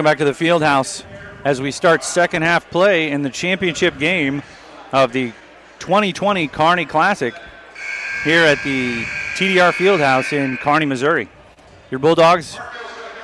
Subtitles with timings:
[0.00, 1.04] Welcome back to the field house
[1.44, 4.42] as we start second half play in the championship game
[4.92, 5.34] of the
[5.78, 7.34] 2020 Kearney Classic
[8.24, 9.02] here at the
[9.34, 11.28] TDR Fieldhouse in Kearney, Missouri.
[11.90, 12.58] Your Bulldogs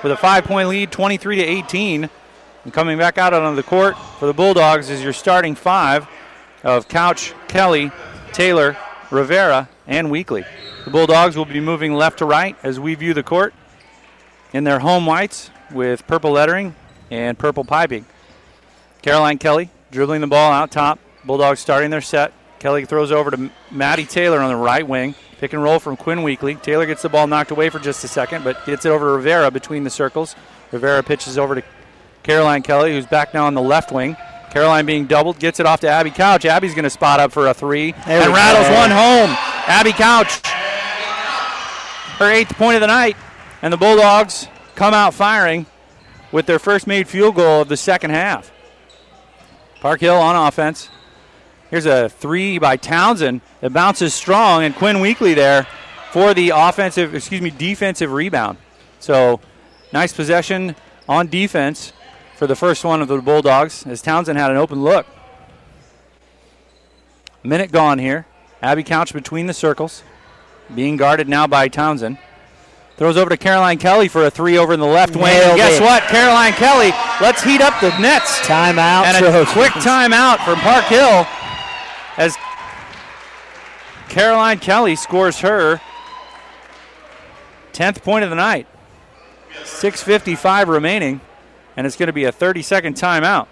[0.02, 2.10] with a five-point lead, 23 to 18.
[2.64, 6.06] And coming back out on the court for the Bulldogs is your starting five
[6.62, 7.90] of Couch, Kelly,
[8.34, 8.76] Taylor,
[9.10, 10.44] Rivera, and Weekly.
[10.84, 13.54] The Bulldogs will be moving left to right as we view the court
[14.52, 16.74] in their home whites with purple lettering
[17.10, 18.06] and purple piping.
[19.02, 20.98] Caroline Kelly dribbling the ball out top.
[21.24, 22.32] Bulldogs starting their set.
[22.58, 25.14] Kelly throws over to Maddie Taylor on the right wing.
[25.38, 26.54] Pick and roll from Quinn Weekly.
[26.54, 29.12] Taylor gets the ball knocked away for just a second, but gets it over to
[29.12, 30.34] Rivera between the circles.
[30.72, 31.62] Rivera pitches over to
[32.22, 34.16] Caroline Kelly, who's back now on the left wing.
[34.50, 36.46] Caroline being doubled, gets it off to Abby Couch.
[36.46, 38.74] Abby's going to spot up for a three There and rattles go.
[38.74, 39.36] one home.
[39.68, 40.40] Abby Couch,
[42.18, 43.16] her eighth point of the night,
[43.60, 45.66] and the Bulldogs come out firing
[46.30, 48.52] with their first made field goal of the second half.
[49.80, 50.90] Park Hill on offense.
[51.70, 55.66] Here's a three by Townsend that bounces strong, and Quinn Weekly there
[56.12, 58.58] for the offensive, excuse me, defensive rebound.
[59.00, 59.40] So
[59.92, 60.76] nice possession
[61.08, 61.92] on defense
[62.36, 65.06] for the first one of the Bulldogs as Townsend had an open look.
[67.42, 68.26] Minute gone here.
[68.62, 70.02] Abby Couch between the circles,
[70.74, 72.18] being guarded now by Townsend.
[72.96, 75.26] Throws over to Caroline Kelly for a three over in the left wing.
[75.26, 75.82] And guess it.
[75.82, 76.02] what?
[76.04, 78.40] Caroline Kelly, let's heat up the nets.
[78.40, 79.04] Timeout.
[79.04, 79.52] And a Trojans.
[79.52, 81.26] quick timeout from Park Hill
[82.16, 82.36] as
[84.08, 85.80] Caroline Kelly scores her
[87.74, 88.66] 10th point of the night.
[89.64, 91.20] 6.55 remaining,
[91.76, 93.48] and it's going to be a 30 second timeout.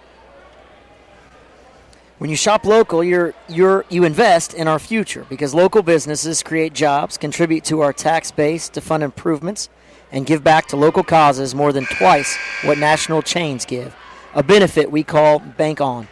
[2.25, 6.73] When you shop local, you're you're you invest in our future because local businesses create
[6.73, 9.69] jobs, contribute to our tax base to fund improvements,
[10.11, 13.95] and give back to local causes more than twice what national chains give.
[14.35, 16.09] A benefit we call Bank On.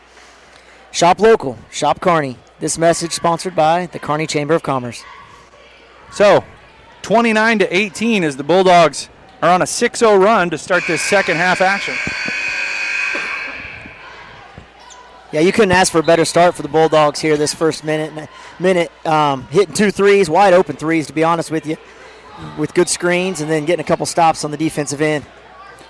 [0.91, 2.37] Shop local, shop Kearney.
[2.61, 5.03] This message sponsored by the Kearney Chamber of Commerce.
[6.13, 6.45] So,
[7.01, 9.09] 29 to 18 as the Bulldogs
[9.41, 11.95] are on a 6 0 run to start this second half action.
[15.33, 18.29] Yeah, you couldn't ask for a better start for the Bulldogs here this first minute.
[18.59, 21.79] Minute um, hitting two threes, wide open threes, to be honest with you,
[22.59, 25.25] with good screens and then getting a couple stops on the defensive end.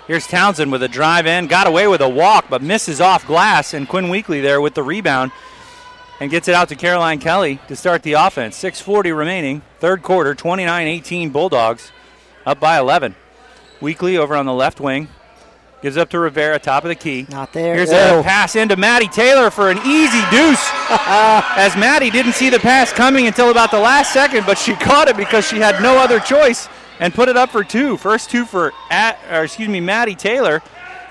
[0.07, 3.73] Here's Townsend with a drive in, got away with a walk, but misses off glass,
[3.73, 5.33] and Quinn Weekly there with the rebound
[6.21, 8.57] and gets it out to Caroline Kelly to start the offense.
[8.61, 11.91] 6.40 remaining, third quarter, 29 18 Bulldogs,
[12.45, 13.13] up by 11.
[13.81, 15.09] Weekly over on the left wing,
[15.83, 17.27] gives up to Rivera, top of the key.
[17.29, 17.75] Not there.
[17.75, 20.65] Here's a pass into Maddie Taylor for an easy deuce.
[20.89, 25.09] As Maddie didn't see the pass coming until about the last second, but she caught
[25.09, 26.69] it because she had no other choice
[27.01, 27.97] and put it up for two.
[27.97, 30.63] First two for at, or excuse me, Maddie Taylor,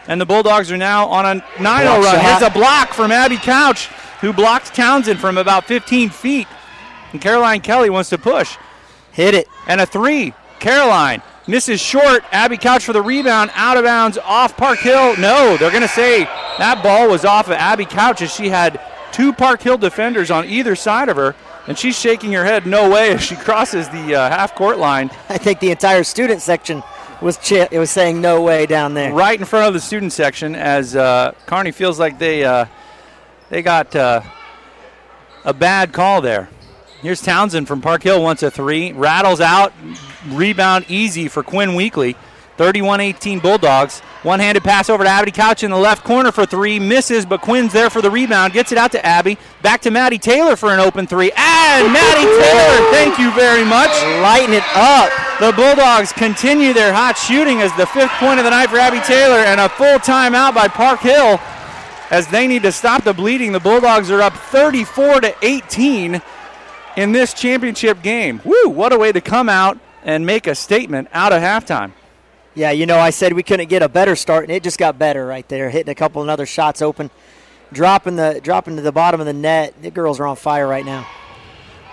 [0.08, 2.02] and the Bulldogs are now on a 9-0 Block run.
[2.02, 2.22] shot.
[2.40, 3.88] Here's a block from Abby Couch,
[4.22, 6.48] who blocked Townsend from about 15 feet,
[7.12, 8.56] and Caroline Kelly wants to push
[9.12, 9.46] Hit it.
[9.66, 10.32] and a three.
[10.60, 12.24] Caroline misses short.
[12.32, 15.16] Abby Couch for the rebound, out of bounds, off Park Hill.
[15.16, 16.24] No, they're going to say
[16.58, 18.80] that ball was off of Abby Couch as she had
[19.12, 21.34] two Park Hill defenders on either side of her,
[21.66, 25.10] and she's shaking her head no way as she crosses the uh, half court line
[25.28, 26.82] I think the entire student section
[27.20, 29.12] was chi- it was saying no way down there.
[29.12, 32.64] right in front of the student section as uh, Kearney feels like they uh,
[33.48, 34.22] they got uh,
[35.44, 36.48] a bad call there.
[37.02, 39.72] Here's Townsend from Park Hill wants a three, rattles out,
[40.28, 42.14] rebound easy for Quinn Weekly.
[42.58, 43.98] 31-18 Bulldogs.
[44.22, 47.72] One-handed pass over to Abby Couch in the left corner for three, misses, but Quinn's
[47.72, 50.78] there for the rebound, gets it out to Abby, back to Maddie Taylor for an
[50.78, 53.90] open three, and Maddie Taylor, thank you very much.
[54.22, 55.10] Lighten it up.
[55.40, 59.00] The Bulldogs continue their hot shooting as the fifth point of the night for Abby
[59.00, 61.40] Taylor and a full timeout by Park Hill
[62.12, 63.50] as they need to stop the bleeding.
[63.50, 66.22] The Bulldogs are up 34 to 18
[66.96, 68.40] in this championship game.
[68.44, 71.92] Woo, what a way to come out and make a statement out of halftime.
[72.54, 74.98] Yeah, you know, I said we couldn't get a better start, and it just got
[74.98, 75.70] better right there.
[75.70, 77.10] Hitting a couple of other shots open,
[77.72, 79.74] dropping the dropping to the bottom of the net.
[79.80, 81.06] The girls are on fire right now.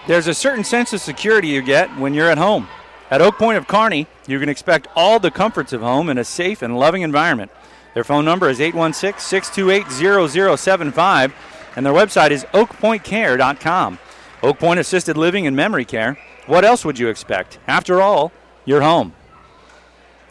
[0.07, 2.67] There's a certain sense of security you get when you're at home.
[3.11, 6.23] At Oak Point of Kearney, you can expect all the comforts of home in a
[6.23, 7.51] safe and loving environment.
[7.93, 11.33] Their phone number is 816 628 0075,
[11.75, 13.99] and their website is oakpointcare.com.
[14.41, 16.17] Oak Point Assisted Living and Memory Care.
[16.45, 17.59] What else would you expect?
[17.67, 18.31] After all,
[18.65, 19.13] you're home.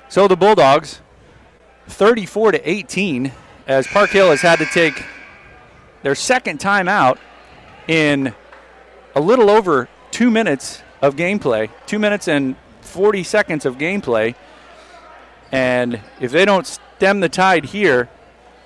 [0.08, 1.00] So the Bulldogs,
[1.88, 3.32] 34 to 18,
[3.66, 5.04] as Park Hill has had to take
[6.02, 7.18] their second timeout
[7.86, 8.34] in
[9.14, 14.34] a little over two minutes of gameplay, two minutes and 40 seconds of gameplay.
[15.52, 18.08] And if they don't stem the tide here,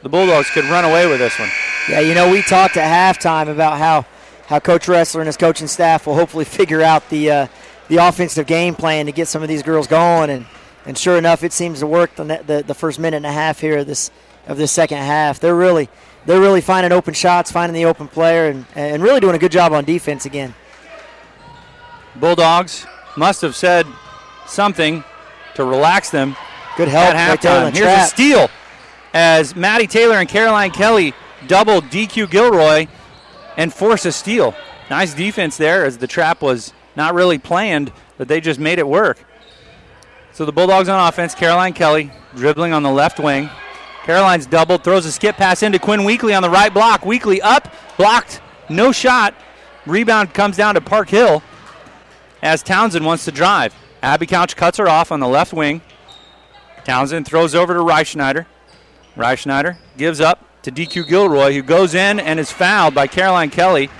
[0.03, 1.51] the Bulldogs could run away with this one.
[1.89, 4.07] Yeah, you know, we talked at halftime about how,
[4.47, 7.47] how Coach Ressler and his coaching staff will hopefully figure out the uh,
[7.89, 10.47] the offensive game plan to get some of these girls going, and,
[10.87, 13.61] and sure enough, it seems to work the, the, the first minute and a half
[13.61, 14.11] here of this
[14.47, 15.41] of this second half.
[15.41, 15.89] They're really
[16.25, 19.53] they're really finding open shots, finding the open player, and, and really doing a good
[19.53, 20.55] job on defense again.
[22.17, 22.87] Bulldogs
[23.17, 23.87] must have said
[24.47, 25.03] something
[25.55, 26.37] to relax them.
[26.77, 27.65] Good help at halftime.
[27.65, 28.07] Right Here's trap.
[28.07, 28.51] a steal
[29.13, 31.15] as Maddie Taylor and Caroline Kelly
[31.47, 32.87] double DQ Gilroy
[33.57, 34.55] and force a steal.
[34.91, 38.87] Nice defense there as the trap was not really planned, but they just made it
[38.87, 39.19] work.
[40.33, 43.51] So the Bulldogs on offense, Caroline Kelly dribbling on the left wing.
[44.05, 47.05] Caroline's doubled, throws a skip pass into Quinn Weekly on the right block.
[47.05, 49.35] Weekly up, blocked, no shot.
[49.87, 51.43] Rebound comes down to Park Hill
[52.43, 53.75] as Townsend wants to drive.
[54.03, 55.81] Abby Couch cuts her off on the left wing.
[56.85, 58.47] Townsend throws over to Reifschneider.
[59.17, 63.91] Reifschneider gives up to DQ Gilroy, who goes in and is fouled by Caroline Kelly.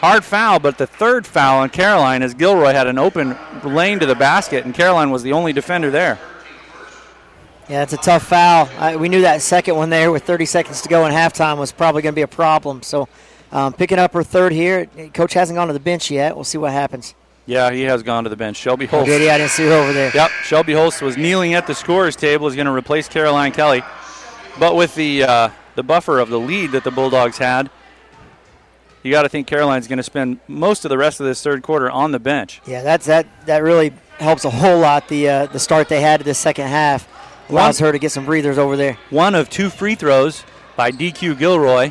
[0.00, 4.06] Hard foul, but the third foul on Caroline as Gilroy had an open lane to
[4.06, 6.18] the basket, and Caroline was the only defender there.
[7.68, 8.68] Yeah, it's a tough foul.
[8.78, 11.70] I, we knew that second one there with 30 seconds to go in halftime was
[11.70, 12.82] probably going to be a problem.
[12.82, 13.08] So
[13.52, 14.86] um, picking up her third here.
[15.14, 16.34] Coach hasn't gone to the bench yet.
[16.34, 17.14] We'll see what happens.
[17.46, 18.56] Yeah, he has gone to the bench.
[18.56, 19.02] Shelby Holst.
[19.02, 19.30] Oh, did he?
[19.30, 20.10] I didn't see her over there.
[20.14, 22.46] Yep, Shelby Holst was kneeling at the scorer's table.
[22.46, 23.82] Is going to replace Caroline Kelly,
[24.58, 27.70] but with the uh, the buffer of the lead that the Bulldogs had,
[29.02, 31.62] you got to think Caroline's going to spend most of the rest of this third
[31.62, 32.60] quarter on the bench.
[32.66, 33.26] Yeah, that's that.
[33.46, 35.08] That really helps a whole lot.
[35.08, 37.08] The uh, the start they had to the second half
[37.48, 38.98] allows one, her to get some breathers over there.
[39.10, 40.44] One of two free throws
[40.76, 41.90] by DQ Gilroy,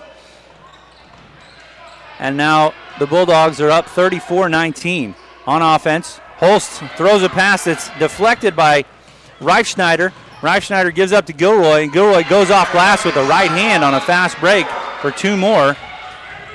[2.19, 5.16] and now the Bulldogs are up 34-19
[5.48, 6.19] on offense.
[6.38, 8.86] Holst throws a pass that's deflected by
[9.39, 10.12] Reifschneider.
[10.42, 13.94] Reifschneider gives up to Gilroy, and Gilroy goes off glass with a right hand on
[13.94, 14.66] a fast break
[15.00, 15.78] for two more.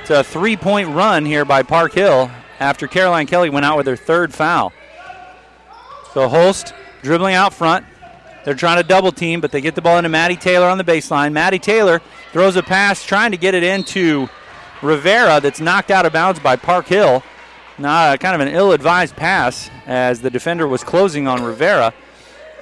[0.01, 3.87] It's a three point run here by Park Hill after Caroline Kelly went out with
[3.87, 4.73] her third foul.
[6.13, 7.87] So Holst dribbling out front.
[8.45, 10.85] They're trying to double team, but they get the ball into Maddie Taylor on the
[10.85, 11.33] baseline.
[11.33, 12.01] Maddie Taylor
[12.33, 14.29] throws a pass trying to get it into
[14.83, 17.23] Rivera that's knocked out of bounds by Park Hill.
[17.79, 21.93] Nah, kind of an ill-advised pass as the defender was closing on Rivera.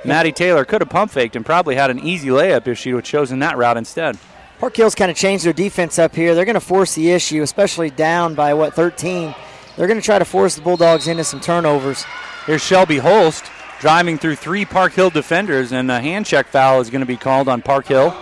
[0.05, 3.05] Maddie Taylor could have pump faked and probably had an easy layup if she would
[3.05, 4.19] have chosen that route instead.
[4.59, 6.35] Park Hill's kind of changed their defense up here.
[6.35, 9.35] They're going to force the issue, especially down by what 13.
[9.77, 12.05] They're going to try to force the Bulldogs into some turnovers.
[12.47, 13.45] Here's Shelby Holst
[13.81, 17.17] driving through three Park Hill defenders, and a hand check foul is going to be
[17.17, 18.17] called on Park Hill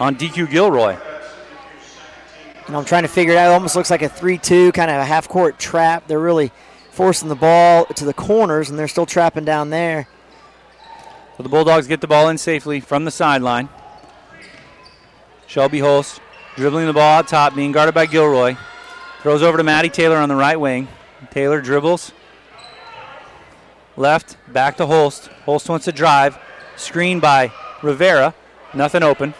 [0.00, 0.96] on DQ Gilroy.
[2.66, 3.50] And I'm trying to figure it out.
[3.50, 6.06] It almost looks like a 3 2, kind of a half court trap.
[6.06, 6.52] They're really
[6.90, 10.08] forcing the ball to the corners, and they're still trapping down there.
[11.38, 13.68] So the Bulldogs get the ball in safely from the sideline.
[15.46, 16.20] Shelby Holst
[16.56, 18.56] dribbling the ball out top, being guarded by Gilroy.
[19.22, 20.88] Throws over to Maddie Taylor on the right wing.
[21.30, 22.10] Taylor dribbles.
[23.96, 25.28] Left, back to Holst.
[25.44, 26.36] Holst wants to drive.
[26.74, 27.52] Screen by
[27.84, 28.34] Rivera.
[28.74, 29.32] Nothing open.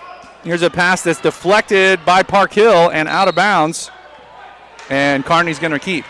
[0.44, 3.90] Here's a pass that's deflected by Park Hill and out of bounds.
[4.88, 6.04] And Kearney's going to keep.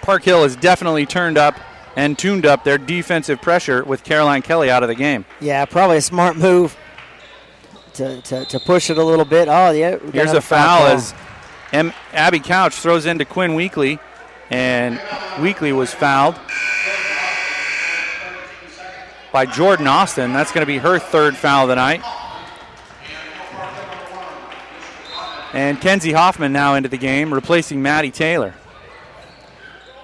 [0.00, 1.54] Park Hill has definitely turned up
[1.96, 5.24] and tuned up their defensive pressure with Caroline Kelly out of the game.
[5.40, 6.76] Yeah, probably a smart move
[7.94, 9.48] to, to, to push it a little bit.
[9.48, 9.98] Oh, yeah.
[10.12, 11.14] Here's a foul as
[11.72, 13.98] M- Abby Couch throws into Quinn Weekly,
[14.50, 15.00] and
[15.40, 16.38] Weekly was fouled
[19.32, 20.32] by Jordan Austin.
[20.32, 22.02] That's going to be her third foul of the night.
[25.54, 28.54] And Kenzie Hoffman now into the game, replacing Maddie Taylor.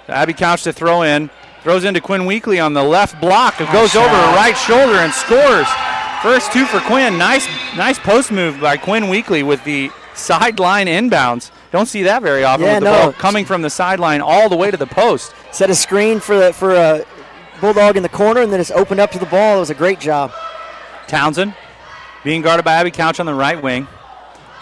[0.06, 1.30] Abby Couch to throw in.
[1.68, 3.60] Throws into Quinn Weekly on the left block.
[3.60, 5.66] It goes over her right shoulder and scores.
[6.22, 7.18] First two for Quinn.
[7.18, 7.46] Nice,
[7.76, 11.50] nice post move by Quinn Weekly with the sideline inbounds.
[11.70, 12.64] Don't see that very often.
[12.64, 13.02] Yeah, with the no.
[13.02, 15.34] ball coming from the sideline all the way to the post.
[15.52, 17.04] Set a screen for the for a
[17.60, 19.58] bulldog in the corner, and then it's opened up to the ball.
[19.58, 20.32] It was a great job.
[21.06, 21.54] Townsend
[22.24, 23.86] being guarded by Abby Couch on the right wing.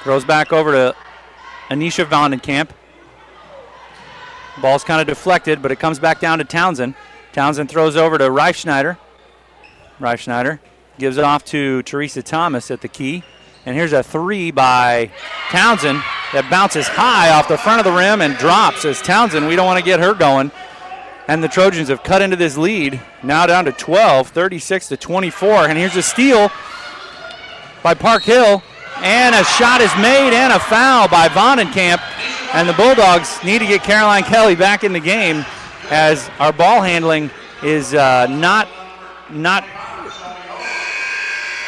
[0.02, 0.96] Throws back over to
[1.68, 2.70] Anisha Vandenkamp.
[4.60, 6.94] Ball's kind of deflected, but it comes back down to Townsend.
[7.32, 8.96] Townsend throws over to Reifschneider.
[10.00, 10.58] Reifschneider
[10.98, 13.22] gives it off to Teresa Thomas at the key.
[13.66, 15.10] And here's a three by
[15.50, 15.98] Townsend
[16.32, 19.48] that bounces high off the front of the rim and drops as Townsend.
[19.48, 20.50] We don't want to get her going.
[21.28, 23.00] And the Trojans have cut into this lead.
[23.22, 25.68] Now down to 12, 36 to 24.
[25.68, 26.50] And here's a steal
[27.82, 28.62] by Park Hill.
[28.98, 32.00] And a shot is made and a foul by Vandenkamp.
[32.54, 35.44] And the Bulldogs need to get Caroline Kelly back in the game
[35.90, 37.30] as our ball handling
[37.62, 38.68] is uh, not
[39.30, 39.64] not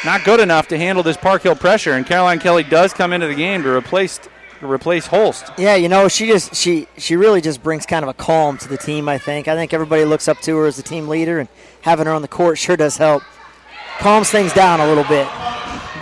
[0.05, 3.27] not good enough to handle this Park Hill pressure, and Caroline Kelly does come into
[3.27, 4.19] the game to replace
[4.61, 5.51] to replace Holst.
[5.59, 8.69] Yeah, you know, she just she she really just brings kind of a calm to
[8.69, 9.09] the team.
[9.09, 9.49] I think.
[9.49, 11.49] I think everybody looks up to her as the team leader, and
[11.83, 13.23] having her on the court sure does help.
[13.99, 15.27] Calms things down a little bit.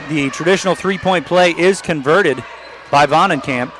[0.09, 2.45] The traditional three-point play is converted
[2.91, 3.73] by Vonenkamp.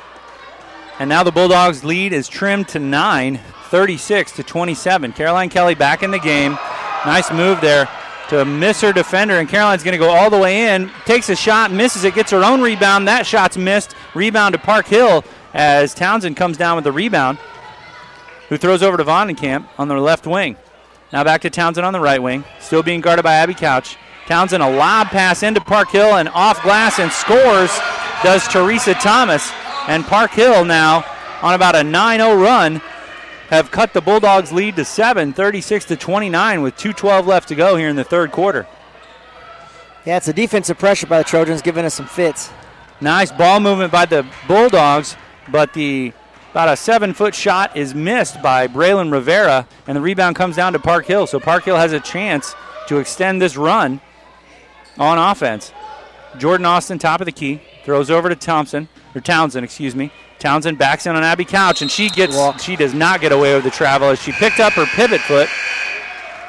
[0.99, 3.39] And now the Bulldogs' lead is trimmed to nine,
[3.69, 5.13] 36 to 27.
[5.13, 6.57] Caroline Kelly back in the game.
[7.05, 7.87] Nice move there
[8.29, 10.91] to miss her defender, and Caroline's going to go all the way in.
[11.05, 13.07] Takes a shot, misses it, gets her own rebound.
[13.07, 13.95] That shot's missed.
[14.15, 15.23] Rebound to Park Hill
[15.53, 17.37] as Townsend comes down with the rebound,
[18.49, 20.57] who throws over to Vonenkamp on the left wing.
[21.13, 23.97] Now back to Townsend on the right wing, still being guarded by Abby Couch.
[24.25, 27.71] Townsend a lob pass into Park Hill and off glass and scores
[28.23, 29.51] does Teresa Thomas.
[29.87, 31.05] And Park Hill now
[31.41, 32.81] on about a 9 0 run
[33.49, 37.77] have cut the Bulldogs' lead to 7, 36 to 29, with 2.12 left to go
[37.77, 38.67] here in the third quarter.
[40.05, 42.49] Yeah, it's a defensive pressure by the Trojans giving us some fits.
[42.99, 45.15] Nice ball movement by the Bulldogs,
[45.49, 46.11] but the
[46.51, 50.73] about a seven foot shot is missed by Braylon Rivera, and the rebound comes down
[50.73, 51.27] to Park Hill.
[51.27, 52.55] So Park Hill has a chance
[52.87, 54.01] to extend this run
[54.97, 55.71] on offense.
[56.37, 60.11] Jordan Austin, top of the key, throws over to Thompson or Townsend, excuse me.
[60.39, 62.59] Townsend backs in on Abby Couch, and she gets Walk.
[62.59, 65.49] she does not get away with the travel as she picked up her pivot foot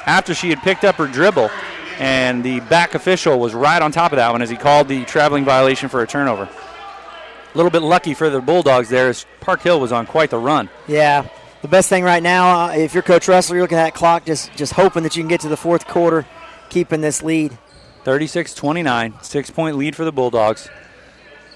[0.05, 1.49] after she had picked up her dribble,
[1.97, 5.03] and the back official was right on top of that one as he called the
[5.05, 6.43] traveling violation for a turnover.
[6.43, 10.37] A little bit lucky for the Bulldogs there as Park Hill was on quite the
[10.37, 10.69] run.
[10.87, 11.27] Yeah,
[11.63, 14.23] the best thing right now, uh, if you're Coach Russell, you're looking at that clock,
[14.25, 16.25] just just hoping that you can get to the fourth quarter,
[16.69, 17.57] keeping this lead.
[18.05, 20.69] 36-29, six-point lead for the Bulldogs.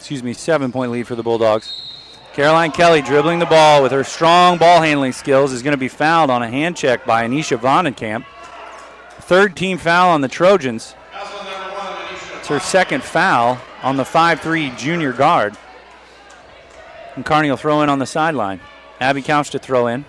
[0.03, 1.81] Excuse me, seven-point lead for the Bulldogs.
[2.33, 5.87] Caroline Kelly dribbling the ball with her strong ball handling skills is going to be
[5.87, 8.25] fouled on a hand check by Anisha Vonenkamp.
[9.21, 10.93] Third team foul on the Trojans.
[12.37, 15.55] It's her second foul on the 5-3 junior guard.
[17.15, 18.59] And Kearney will throw in on the sideline.
[18.99, 20.03] Abby Couch to throw in.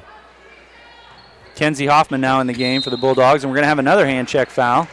[1.55, 4.07] Kenzie Hoffman now in the game for the Bulldogs, and we're going to have another
[4.07, 4.89] hand check foul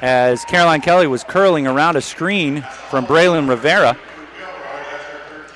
[0.00, 3.98] as Caroline Kelly was curling around a screen from Braylon Rivera.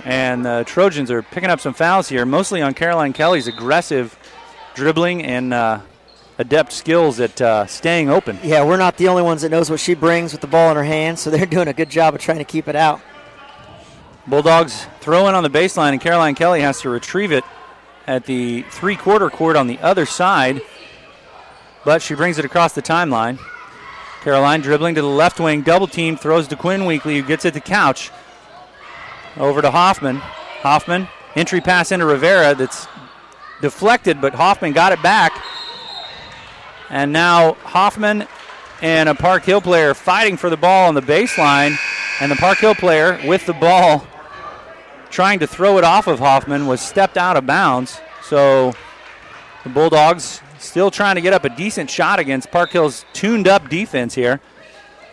[0.05, 4.19] And the Trojans are picking up some fouls here, mostly on Caroline Kelly's aggressive
[4.75, 5.81] dribbling and uh,
[6.39, 8.39] adept skills at uh, staying open.
[8.43, 10.77] Yeah, we're not the only ones that knows what she brings with the ball in
[10.77, 13.01] her hands, so they're doing a good job of trying to keep it out.
[14.27, 17.45] Bulldogs throw in on the baseline, and Caroline Kelly has to retrieve it
[18.07, 20.63] at the three-quarter court on the other side,
[21.85, 23.39] but she brings it across the timeline.
[24.23, 27.55] Caroline dribbling to the left wing, double team, throws to Quinn Weekly, who gets it
[27.55, 28.11] to Couch.
[29.37, 30.17] Over to Hoffman.
[30.17, 32.87] Hoffman, entry pass into Rivera that's
[33.61, 35.33] deflected, but Hoffman got it back.
[36.91, 38.27] And now Hoffman
[38.83, 41.77] and a Park Hill player fighting for the ball on the baseline.
[42.21, 44.07] And the Park Hill player with the ball
[45.11, 48.01] trying to throw it off of Hoffman was stepped out of bounds.
[48.23, 48.75] So
[49.65, 53.69] the Bulldogs still trying to get up a decent shot against Park Hill's tuned up
[53.69, 54.41] defense here.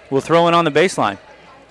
[0.10, 1.20] Will throw in on the baseline.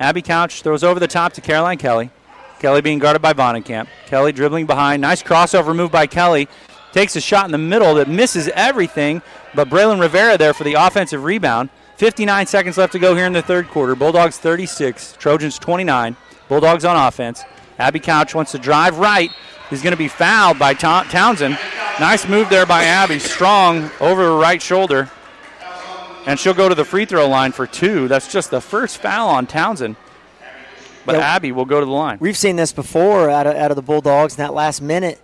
[0.00, 2.10] Abby Couch throws over the top to Caroline Kelly.
[2.58, 3.88] Kelly being guarded by Vonenkamp.
[4.06, 5.00] Kelly dribbling behind.
[5.00, 6.48] Nice crossover move by Kelly.
[6.92, 9.22] Takes a shot in the middle that misses everything,
[9.54, 11.70] but Braylon Rivera there for the offensive rebound.
[11.96, 13.94] 59 seconds left to go here in the third quarter.
[13.94, 16.16] Bulldogs 36, Trojans 29.
[16.48, 17.42] Bulldogs on offense.
[17.78, 19.30] Abby Couch wants to drive right.
[19.70, 21.58] He's going to be fouled by Townsend.
[22.00, 23.18] Nice move there by Abby.
[23.18, 25.10] Strong over her right shoulder.
[26.26, 28.08] And she'll go to the free throw line for two.
[28.08, 29.96] That's just the first foul on Townsend.
[31.08, 32.18] But yeah, Abby will go to the line.
[32.20, 35.18] We've seen this before out of, out of the Bulldogs in that last minute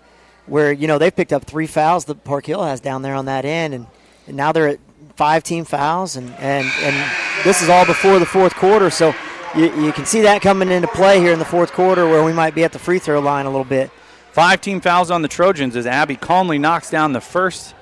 [0.46, 3.26] where, you know, they've picked up three fouls that Park Hill has down there on
[3.26, 3.74] that end.
[3.74, 3.86] And,
[4.26, 4.80] and now they're at
[5.16, 6.16] five team fouls.
[6.16, 7.12] And, and, and
[7.44, 8.88] this is all before the fourth quarter.
[8.88, 9.14] So
[9.54, 12.32] you, you can see that coming into play here in the fourth quarter where we
[12.32, 13.90] might be at the free throw line a little bit.
[14.32, 17.74] Five team fouls on the Trojans as Abby calmly knocks down the first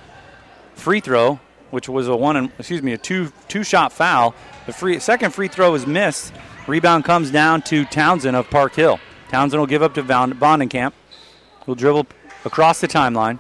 [0.75, 1.39] free throw,
[1.71, 4.35] which was a one, and excuse me, a two two shot foul.
[4.67, 6.35] The free second free throw is missed
[6.67, 9.01] Rebound comes down to Townsend of Park Hill.
[9.29, 10.93] Townsend will give up to Vonenkamp.
[11.67, 12.07] Will dribble
[12.45, 13.39] across the timeline.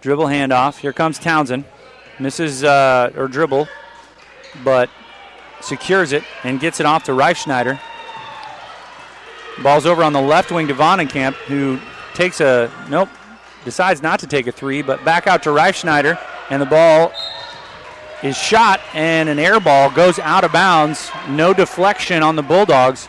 [0.00, 0.78] Dribble handoff.
[0.78, 1.64] Here comes Townsend.
[2.20, 3.68] Misses uh, or dribble,
[4.64, 4.90] but
[5.60, 7.78] secures it and gets it off to Reifschneider.
[9.62, 11.78] Ball's over on the left wing to Vonenkamp, who
[12.14, 13.08] takes a nope,
[13.64, 17.12] decides not to take a three, but back out to Reifschneider, and the ball
[18.22, 21.10] is shot and an air ball goes out of bounds.
[21.28, 23.08] No deflection on the Bulldogs,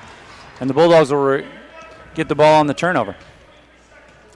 [0.59, 1.45] and the Bulldogs will re-
[2.13, 3.15] get the ball on the turnover.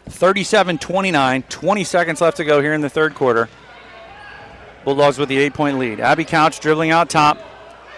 [0.05, 3.47] 37 29, 20 seconds left to go here in the third quarter.
[4.83, 5.99] Bulldogs with the eight point lead.
[5.99, 7.37] Abby Couch dribbling out top.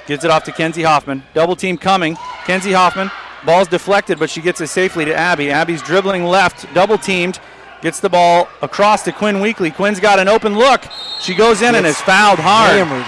[0.05, 1.24] gives it off to Kenzie Hoffman.
[1.34, 2.15] Double team coming.
[2.46, 3.10] Kenzie Hoffman.
[3.44, 5.51] Ball's deflected, but she gets it safely to Abby.
[5.51, 7.39] Abby's dribbling left, double teamed.
[7.86, 9.70] Gets the ball across to Quinn Weekly.
[9.70, 10.84] Quinn's got an open look.
[11.20, 13.06] She goes in and is fouled hard Hammered.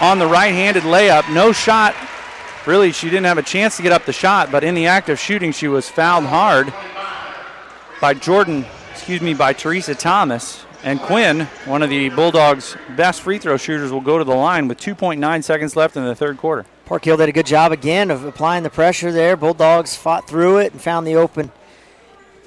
[0.00, 1.28] on the right handed layup.
[1.34, 1.96] No shot.
[2.64, 5.08] Really, she didn't have a chance to get up the shot, but in the act
[5.08, 6.72] of shooting, she was fouled hard
[8.00, 10.66] by Jordan, excuse me, by Teresa Thomas.
[10.84, 14.68] And Quinn, one of the Bulldogs' best free throw shooters, will go to the line
[14.68, 16.64] with 2.9 seconds left in the third quarter.
[16.84, 19.36] Park Hill did a good job again of applying the pressure there.
[19.36, 21.50] Bulldogs fought through it and found the open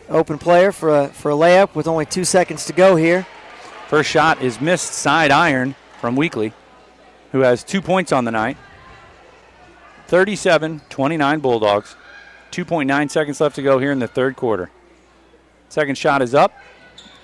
[0.09, 3.25] open player for a for a layup with only two seconds to go here.
[3.87, 6.53] First shot is missed side iron from Weekly,
[7.31, 8.57] who has two points on the night.
[10.07, 11.95] 37 29 Bulldogs.
[12.51, 14.69] 2.9 seconds left to go here in the third quarter.
[15.67, 16.53] Second shot is up,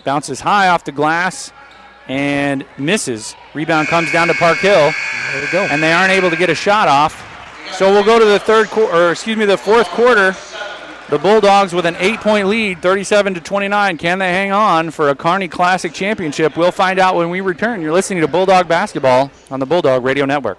[0.03, 1.53] bounces high off the glass,
[2.09, 3.35] and misses.
[3.53, 4.91] Rebound comes down to Park Hill,
[5.31, 5.63] There we go.
[5.71, 7.27] and they aren't able to get a shot off.
[7.73, 10.35] So we'll go to the third quarter, or excuse me, the fourth quarter.
[11.11, 13.97] The Bulldogs with an eight-point lead, 37 to 29.
[13.97, 16.55] Can they hang on for a Kearney Classic championship?
[16.55, 17.81] We'll find out when we return.
[17.81, 20.57] You're listening to Bulldog Basketball on the Bulldog Radio Network.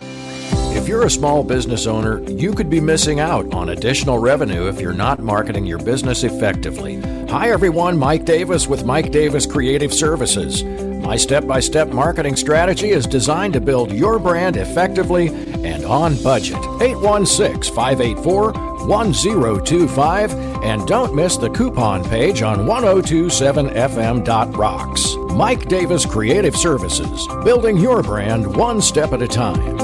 [0.00, 4.80] If you're a small business owner, you could be missing out on additional revenue if
[4.80, 7.00] you're not marketing your business effectively.
[7.26, 7.98] Hi, everyone.
[7.98, 10.62] Mike Davis with Mike Davis Creative Services.
[11.02, 15.30] My step by step marketing strategy is designed to build your brand effectively
[15.64, 16.58] and on budget.
[16.80, 20.34] 816 584 1025.
[20.62, 25.16] And don't miss the coupon page on 1027fm.rocks.
[25.34, 29.78] Mike Davis Creative Services, building your brand one step at a time.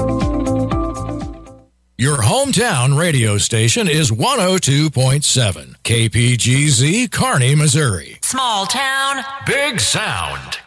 [1.97, 8.17] Your hometown radio station is 102.7 KPGZ Kearney, Missouri.
[8.21, 10.59] Small town, Big Sound.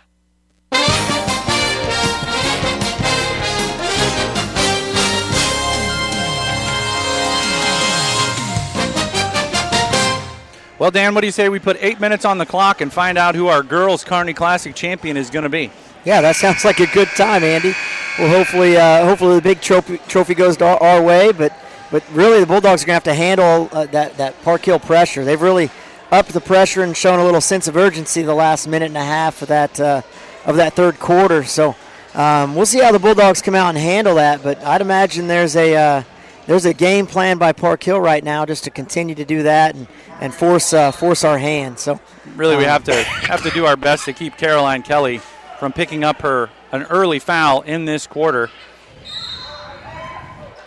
[10.78, 13.18] Well, Dan, what do you say we put eight minutes on the clock and find
[13.18, 15.72] out who our girls Kearney Classic champion is going to be?
[16.04, 17.74] Yeah, that sounds like a good time, Andy.
[18.16, 21.32] Well, hopefully, uh, hopefully the big trophy trophy goes our, our way.
[21.32, 21.52] But
[21.90, 24.78] but really, the Bulldogs are going to have to handle uh, that that Park Hill
[24.78, 25.24] pressure.
[25.24, 25.68] They've really
[26.12, 29.04] upped the pressure and shown a little sense of urgency the last minute and a
[29.04, 30.02] half of that uh,
[30.46, 31.42] of that third quarter.
[31.42, 31.74] So
[32.14, 34.44] um, we'll see how the Bulldogs come out and handle that.
[34.44, 36.02] But I'd imagine there's a uh,
[36.48, 39.74] there's a game plan by Park Hill right now just to continue to do that
[39.76, 39.86] and,
[40.20, 41.78] and force uh, force our hand.
[41.78, 42.00] So
[42.34, 45.20] Really, we Um, have to have to do our best to keep Caroline Kelly
[45.60, 48.50] from picking up her an early foul in this quarter.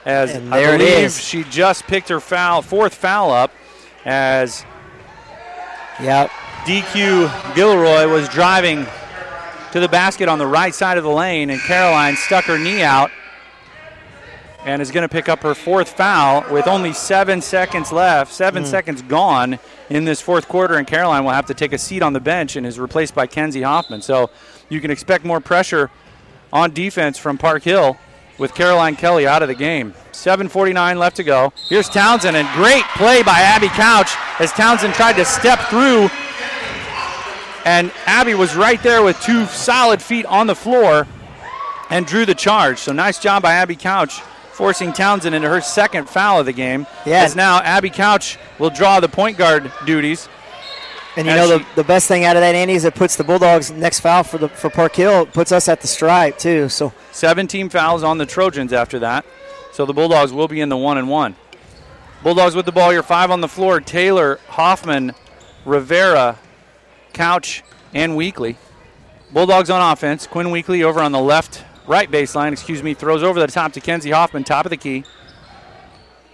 [0.05, 1.21] As And I there it believe is.
[1.23, 3.51] she just picked her foul, fourth foul up,
[4.05, 4.65] as
[6.01, 6.27] yeah,
[6.65, 8.87] DQ Gilroy was driving
[9.71, 12.81] to the basket on the right side of the lane, and Caroline stuck her knee
[12.81, 13.11] out
[14.65, 18.63] and is going to pick up her fourth foul with only seven seconds left, seven
[18.63, 18.69] hmm.
[18.69, 22.13] seconds gone in this fourth quarter, and Caroline will have to take a seat on
[22.13, 24.01] the bench and is replaced by Kenzie Hoffman.
[24.01, 24.29] So
[24.69, 25.89] you can expect more pressure
[26.53, 27.97] on defense from Park Hill
[28.37, 29.93] with Caroline Kelly out of the game.
[30.11, 31.53] 7.49 left to go.
[31.67, 36.09] Here's Townsend, and great play by Abby Couch as Townsend tried to step through
[37.65, 41.07] and Abby was right there with two solid feet on the floor
[41.89, 42.79] and drew the charge.
[42.79, 44.21] So nice job by Abby Couch
[44.53, 46.85] forcing Townsend into her second foul of the game.
[47.05, 47.23] Yeah.
[47.23, 50.29] As now Abby Couch will draw the point guard duties.
[51.17, 53.23] And you know the, the best thing out of that, Andy, is it puts the
[53.25, 55.23] Bulldogs next foul for the for Park Hill.
[55.23, 56.69] It puts us at the stripe too.
[56.69, 59.25] So 17 fouls on the Trojans after that.
[59.73, 61.35] So the Bulldogs will be in the one and one.
[62.23, 62.93] Bulldogs with the ball.
[62.93, 63.81] You're five on the floor.
[63.81, 65.13] Taylor, Hoffman,
[65.65, 66.37] Rivera,
[67.13, 68.57] Couch, and Weekly.
[69.33, 70.27] Bulldogs on offense.
[70.27, 73.81] Quinn Weekly over on the left, right baseline, excuse me, throws over the top to
[73.81, 75.03] Kenzie Hoffman, top of the key.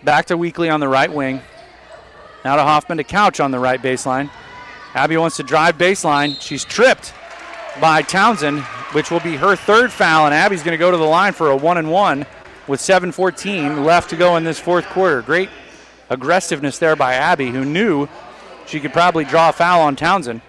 [0.03, 1.41] Back to Weekly on the right wing.
[2.45, 4.29] Now to Hoffman to Couch on the right baseline.
[4.93, 6.39] Abby wants to drive baseline.
[6.41, 7.13] She's tripped
[7.81, 8.61] by Townsend,
[8.93, 11.49] which will be her third foul, and Abby's going to go to the line for
[11.49, 12.25] a one and one
[12.67, 15.21] with 7:14 left to go in this fourth quarter.
[15.21, 15.49] Great
[16.09, 18.07] aggressiveness there by Abby, who knew
[18.65, 20.41] she could probably draw a foul on Townsend,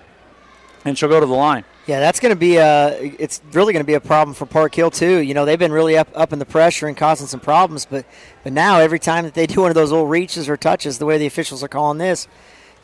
[0.85, 1.65] and she'll go to the line.
[1.89, 3.17] Yeah, that's going to be a.
[3.19, 5.21] It's really going to be a problem for Park Hill too.
[5.21, 8.05] You know they've been really up up in the pressure and causing some problems, but
[8.45, 11.07] but now every time that they do one of those little reaches or touches, the
[11.07, 12.29] way the officials are calling this,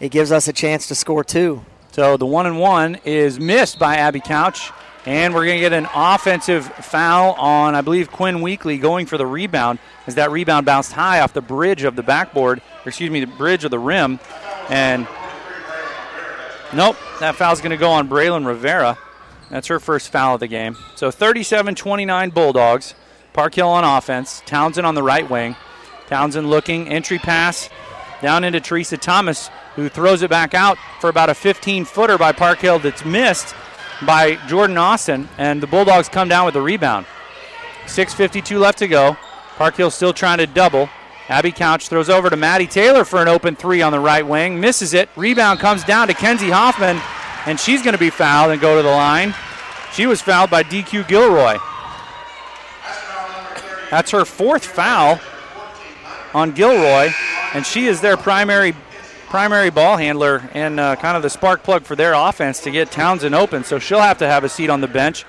[0.01, 1.63] it gives us a chance to score two.
[1.93, 4.71] So the one and one is missed by Abby Couch,
[5.05, 9.19] and we're going to get an offensive foul on, I believe, Quinn Weekly going for
[9.19, 13.21] the rebound as that rebound bounced high off the bridge of the backboard, excuse me,
[13.21, 14.19] the bridge of the rim,
[14.71, 15.07] and
[16.75, 18.99] nope, that foul's going to go on Braylon Rivera.
[19.51, 20.77] That's her first foul of the game.
[20.97, 22.95] So 37-29 Bulldogs.
[23.33, 24.43] Park Hill on offense.
[24.47, 25.57] Townsend on the right wing.
[26.07, 27.69] Townsend looking, entry pass
[28.23, 32.33] down into Teresa Thomas, who throws it back out for about a 15 footer by
[32.33, 33.55] Park Hill that's missed
[34.07, 37.07] by Jordan Austin, and the Bulldogs come down with the rebound.
[37.87, 39.17] 6.52 left to go.
[39.57, 40.89] Park Hill still trying to double.
[41.29, 44.61] Abby Couch throws over to Maddie Taylor for an open three on the right wing.
[44.61, 45.09] Misses it.
[45.17, 47.01] Rebound comes down to Kenzie Hoffman,
[47.47, 49.35] and she's going to be fouled and go to the line.
[49.95, 51.57] She was fouled by DQ Gilroy.
[53.91, 55.19] That's her fourth foul
[56.35, 57.11] on Gilroy,
[57.55, 58.75] and she is their primary
[59.29, 62.93] primary ball handler and uh, kind of the spark plug for their offense to get
[62.93, 63.65] Townsend open.
[63.65, 65.25] So she'll have to have a seat on the bench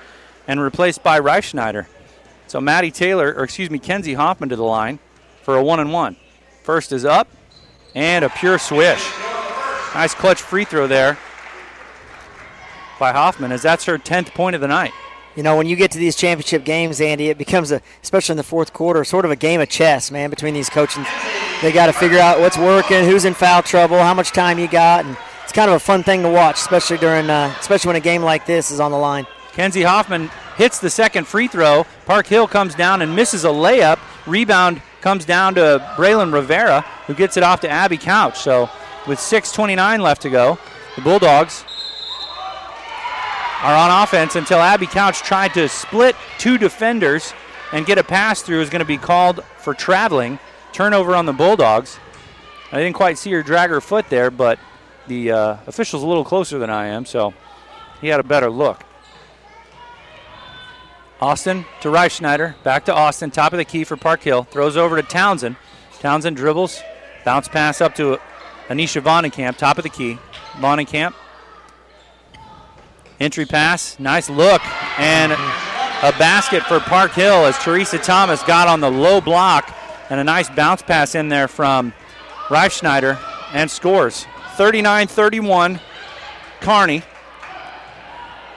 [0.46, 1.86] and replaced by Reifschneider.
[2.46, 5.00] So Maddie Taylor, or excuse me, Kenzie Hoffman to the line
[5.46, 6.16] for a one and one.
[6.64, 7.28] First is up
[7.94, 9.08] and a pure swish.
[9.94, 11.16] Nice clutch free throw there
[12.98, 14.90] by Hoffman, as that's her 10th point of the night.
[15.36, 18.38] You know, when you get to these championship games, Andy, it becomes a, especially in
[18.38, 21.06] the fourth quarter, sort of a game of chess, man, between these coaches.
[21.62, 24.66] They got to figure out what's working, who's in foul trouble, how much time you
[24.66, 27.96] got, and it's kind of a fun thing to watch, especially during, uh, especially when
[27.96, 29.28] a game like this is on the line.
[29.52, 31.86] Kenzie Hoffman hits the second free throw.
[32.04, 34.00] Park Hill comes down and misses a layup.
[34.26, 38.40] Rebound comes down to Braylon Rivera, who gets it off to Abby Couch.
[38.40, 38.68] So,
[39.06, 40.58] with 6:29 left to go,
[40.96, 41.64] the Bulldogs
[43.62, 47.34] are on offense until Abby Couch tried to split two defenders
[47.70, 50.40] and get a pass through is going to be called for traveling.
[50.72, 52.00] Turnover on the Bulldogs.
[52.72, 54.58] I didn't quite see her drag her foot there, but
[55.06, 57.32] the uh, official's a little closer than I am, so
[58.00, 58.82] he had a better look.
[61.20, 62.54] Austin to Reifschneider.
[62.62, 63.30] Back to Austin.
[63.30, 64.44] Top of the key for Park Hill.
[64.44, 65.56] Throws over to Townsend.
[66.00, 66.80] Townsend dribbles.
[67.24, 68.18] Bounce pass up to
[68.68, 69.56] Anisha Vonnekamp.
[69.56, 70.18] Top of the key.
[70.54, 71.14] Vonnekamp.
[73.18, 73.98] Entry pass.
[73.98, 74.60] Nice look.
[74.98, 79.74] And a basket for Park Hill as Teresa Thomas got on the low block.
[80.10, 81.94] And a nice bounce pass in there from
[82.48, 83.18] Reifschneider
[83.52, 84.26] and scores.
[84.56, 85.80] 39 31.
[86.60, 87.02] Kearney.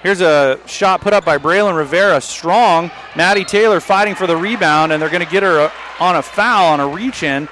[0.03, 2.21] Here's a shot put up by Braylon Rivera.
[2.21, 2.89] Strong.
[3.15, 6.21] Maddie Taylor fighting for the rebound, and they're going to get her uh, on a
[6.21, 7.49] foul on a reach in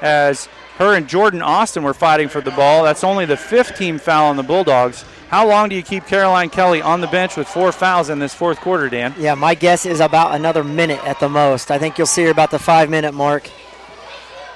[0.00, 2.84] as her and Jordan Austin were fighting for the ball.
[2.84, 5.04] That's only the fifth team foul on the Bulldogs.
[5.28, 8.34] How long do you keep Caroline Kelly on the bench with four fouls in this
[8.34, 9.14] fourth quarter, Dan?
[9.18, 11.70] Yeah, my guess is about another minute at the most.
[11.70, 13.50] I think you'll see her about the five minute mark.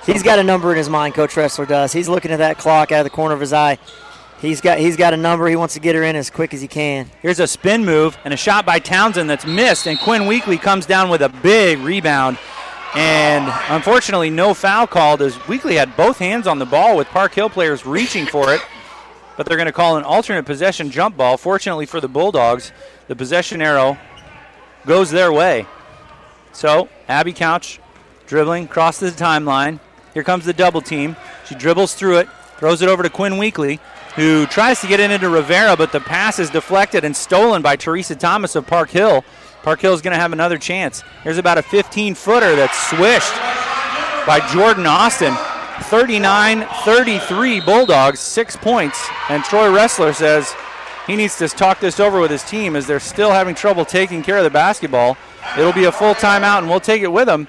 [0.06, 1.92] He's got a number in his mind, Coach Ressler does.
[1.92, 3.78] He's looking at that clock out of the corner of his eye.
[4.44, 5.48] He's got he's got a number.
[5.48, 7.10] He wants to get her in as quick as he can.
[7.22, 10.86] Here's a spin move and a shot by Townsend that's missed, and Quinn Weekly comes
[10.86, 12.38] down with a big rebound.
[12.94, 17.34] And unfortunately, no foul called as Weekly had both hands on the ball with Park
[17.34, 18.60] Hill players reaching for it.
[19.36, 21.36] But they're going to call an alternate possession jump ball.
[21.36, 22.70] Fortunately for the Bulldogs,
[23.08, 23.98] the possession arrow
[24.86, 25.66] goes their way.
[26.52, 27.80] So Abby Couch
[28.26, 29.80] dribbling, crosses the timeline.
[30.12, 31.16] Here comes the double team.
[31.46, 32.28] She dribbles through it,
[32.58, 33.80] throws it over to Quinn Weekly
[34.14, 37.76] who tries to get it into Rivera, but the pass is deflected and stolen by
[37.76, 39.24] Teresa Thomas of Park Hill.
[39.62, 41.02] Park Hill is going to have another chance.
[41.22, 43.34] Here's about a 15 footer that's swished
[44.26, 45.34] by Jordan Austin.
[45.82, 49.04] 39 33 Bulldogs, six points.
[49.28, 50.54] And Troy Ressler says
[51.06, 54.22] he needs to talk this over with his team as they're still having trouble taking
[54.22, 55.16] care of the basketball.
[55.58, 57.48] It'll be a full timeout, and we'll take it with them.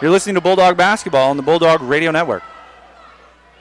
[0.00, 2.42] You're listening to Bulldog Basketball on the Bulldog Radio Network.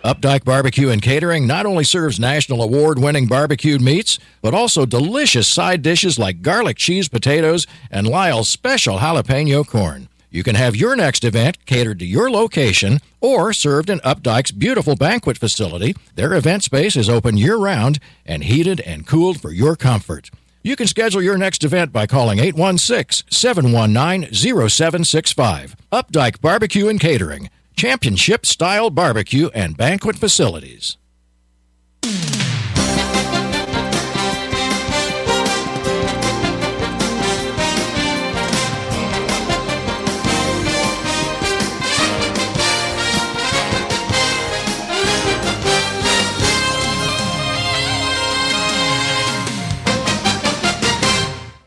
[0.03, 5.45] Updike Barbecue and Catering not only serves national award winning barbecued meats, but also delicious
[5.45, 10.07] side dishes like garlic cheese potatoes and Lyle's special jalapeno corn.
[10.29, 14.95] You can have your next event catered to your location or served in Updike's beautiful
[14.95, 15.93] banquet facility.
[16.15, 20.29] Their event space is open year round and heated and cooled for your comfort.
[20.63, 25.75] You can schedule your next event by calling 816 719 0765.
[25.91, 27.49] Updike Barbecue and Catering
[27.80, 30.98] championship style barbecue and banquet facilities.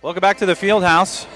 [0.03, 1.27] Welcome back to the field house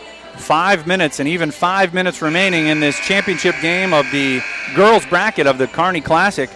[0.46, 4.40] five minutes and even five minutes remaining in this championship game of the
[4.76, 6.48] girls bracket of the Kearney Classic.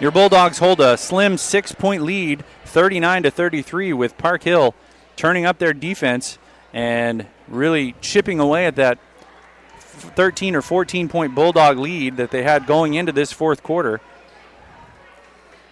[0.00, 4.74] Your Bulldogs hold a slim six point lead, 39 to 33, with Park Hill
[5.14, 6.36] turning up their defense
[6.72, 8.98] and really chipping away at that
[9.78, 14.00] 13 or 14 point Bulldog lead that they had going into this fourth quarter.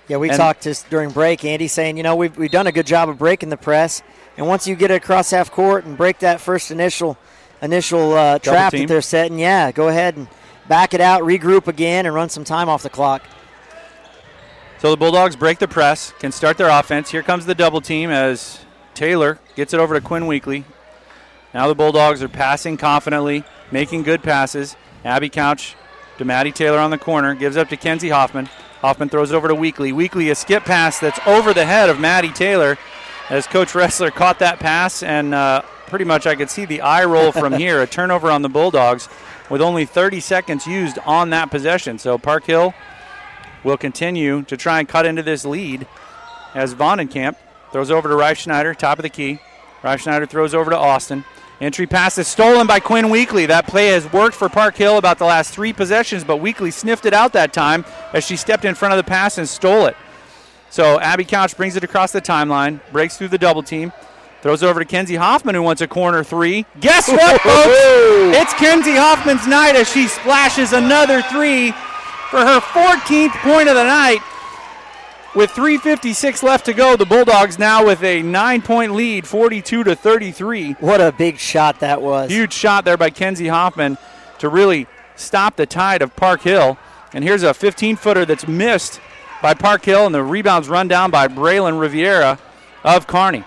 [0.06, 2.72] Yeah, we and talked just during break, Andy, saying, you know, we've, we've done a
[2.72, 4.04] good job of breaking the press.
[4.36, 7.18] And once you get it across half court and break that first initial
[7.62, 9.38] initial uh, trap that they're setting.
[9.38, 10.28] Yeah, go ahead and
[10.68, 13.22] back it out, regroup again, and run some time off the clock.
[14.78, 17.10] So the Bulldogs break the press, can start their offense.
[17.10, 18.60] Here comes the double team as
[18.94, 20.64] Taylor gets it over to Quinn Weekly.
[21.52, 24.76] Now the Bulldogs are passing confidently, making good passes.
[25.04, 25.74] Abby Couch
[26.18, 28.46] to Maddie Taylor on the corner, gives up to Kenzie Hoffman.
[28.80, 29.90] Hoffman throws it over to Weekly.
[29.90, 32.78] Weekly, a skip pass that's over the head of Maddie Taylor
[33.30, 37.04] as Coach Ressler caught that pass, and uh, pretty much I could see the eye
[37.04, 37.82] roll from here.
[37.82, 39.08] A turnover on the Bulldogs
[39.50, 41.98] with only 30 seconds used on that possession.
[41.98, 42.72] So Park Hill
[43.64, 45.86] will continue to try and cut into this lead
[46.54, 47.36] as Vondenkamp
[47.72, 49.40] throws over to Reifschneider, top of the key.
[49.82, 51.24] Reifschneider throws over to Austin.
[51.60, 53.46] Entry pass is stolen by Quinn Weekly.
[53.46, 57.04] That play has worked for Park Hill about the last three possessions, but Weekly sniffed
[57.04, 59.96] it out that time as she stepped in front of the pass and stole it.
[60.70, 63.92] So Abby Couch brings it across the timeline, breaks through the double team,
[64.42, 66.64] throws it over to Kenzie Hoffman, who wants a corner three.
[66.80, 68.36] Guess what, folks?
[68.36, 71.72] it's Kenzie Hoffman's night as she splashes another three
[72.30, 74.20] for her 14th point of the night.
[75.32, 80.72] With 3:56 left to go, the Bulldogs now with a nine-point lead, 42 to 33.
[80.80, 82.30] What a big shot that was!
[82.30, 83.96] Huge shot there by Kenzie Hoffman
[84.40, 86.78] to really stop the tide of Park Hill.
[87.12, 89.00] And here's a 15-footer that's missed
[89.40, 92.38] by Park Hill, and the rebounds run down by Braylon Rivera
[92.82, 93.44] of Kearney.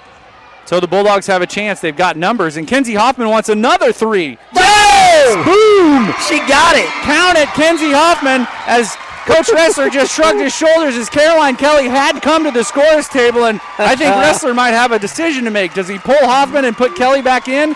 [0.65, 1.82] So the Bulldogs have a chance.
[1.82, 4.38] They've got numbers, and Kenzie Hoffman wants another three.
[4.54, 5.36] Yes!
[5.45, 6.13] Boom!
[6.28, 6.88] She got it.
[7.04, 8.95] Count it, Kenzie Hoffman, as
[9.26, 13.45] Coach Ressler just shrugged his shoulders as Caroline Kelly had come to the scores table,
[13.45, 15.73] and I think Ressler might have a decision to make.
[15.73, 17.76] Does he pull Hoffman and put Kelly back in,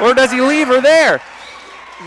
[0.00, 1.20] or does he leave her there?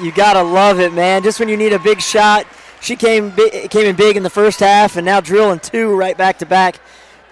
[0.02, 1.24] You gotta love it, man.
[1.24, 2.46] Just when you need a big shot,
[2.82, 3.32] she came
[3.70, 6.80] came in big in the first half, and now drilling two right back to back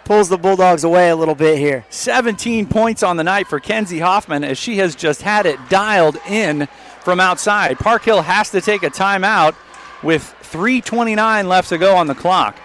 [0.07, 1.85] pulls the Bulldogs away a little bit here.
[1.89, 6.15] 17 points on the night for Kenzie Hoffman as she has just had it dialed
[6.29, 6.69] in
[7.01, 7.77] from outside.
[7.77, 9.53] Park Hill has to take a timeout
[10.01, 12.55] with 3.29 left to go on the clock.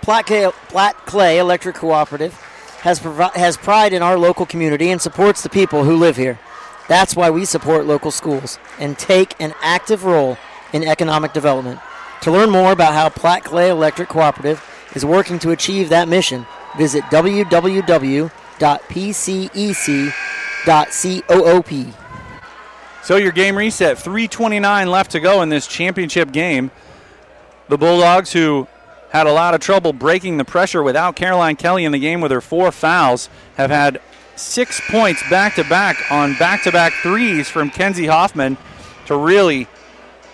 [0.00, 2.32] Platte Clay, Electric Cooperative
[2.80, 6.38] has, provi- has pride in our local community and supports the people who live here.
[6.88, 10.38] That's why we support local schools and take an active role
[10.72, 11.80] in economic development.
[12.22, 16.46] To learn more about how Platte Clay Electric Cooperative is working to achieve that mission,
[16.76, 18.34] visit www.pcec.coop.
[23.02, 26.70] So your game reset, 329 left to go in this championship game.
[27.68, 28.68] The Bulldogs, who
[29.10, 32.30] had a lot of trouble breaking the pressure without Caroline Kelly in the game with
[32.30, 34.00] her four fouls, have had
[34.36, 38.56] six points back to back on back to back threes from Kenzie Hoffman
[39.06, 39.66] to really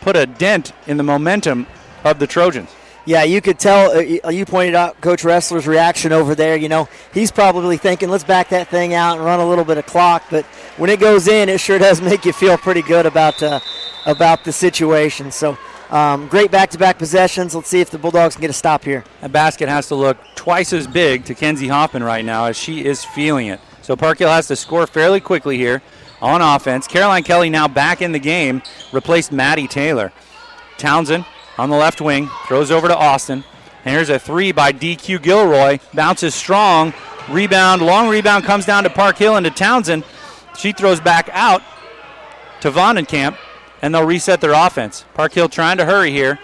[0.00, 1.66] put a dent in the momentum
[2.02, 2.70] of the Trojans.
[3.06, 3.90] Yeah, you could tell.
[3.90, 6.56] Uh, you pointed out Coach Ressler's reaction over there.
[6.56, 9.76] You know, he's probably thinking, let's back that thing out and run a little bit
[9.76, 10.24] of clock.
[10.30, 10.44] But
[10.78, 13.60] when it goes in, it sure does make you feel pretty good about uh,
[14.06, 15.30] about the situation.
[15.30, 15.56] So.
[15.90, 17.54] Um, great back-to-back possessions.
[17.54, 19.04] Let's see if the Bulldogs can get a stop here.
[19.22, 22.84] A basket has to look twice as big to Kenzie Hoffman right now as she
[22.84, 23.60] is feeling it.
[23.82, 25.82] So Park Hill has to score fairly quickly here
[26.20, 26.88] on offense.
[26.88, 28.62] Caroline Kelly now back in the game,
[28.92, 30.10] replaced Maddie Taylor.
[30.78, 31.26] Townsend
[31.58, 33.44] on the left wing, throws over to Austin.
[33.84, 35.78] And here's a three by DQ Gilroy.
[35.92, 36.94] Bounces strong.
[37.28, 40.04] Rebound, long rebound comes down to Park Hill and to Townsend.
[40.58, 41.62] She throws back out
[42.60, 43.36] to Vondenkamp,
[43.82, 45.04] and they'll reset their offense.
[45.14, 46.38] Park Hill trying to hurry here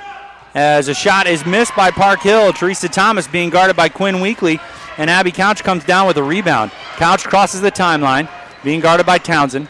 [0.55, 2.53] as a shot is missed by Park Hill.
[2.53, 4.59] Teresa Thomas being guarded by Quinn Weekly,
[4.99, 6.70] and Abby Couch comes down with a rebound.
[6.96, 8.29] Couch crosses the timeline,
[8.64, 9.68] being guarded by Townsend.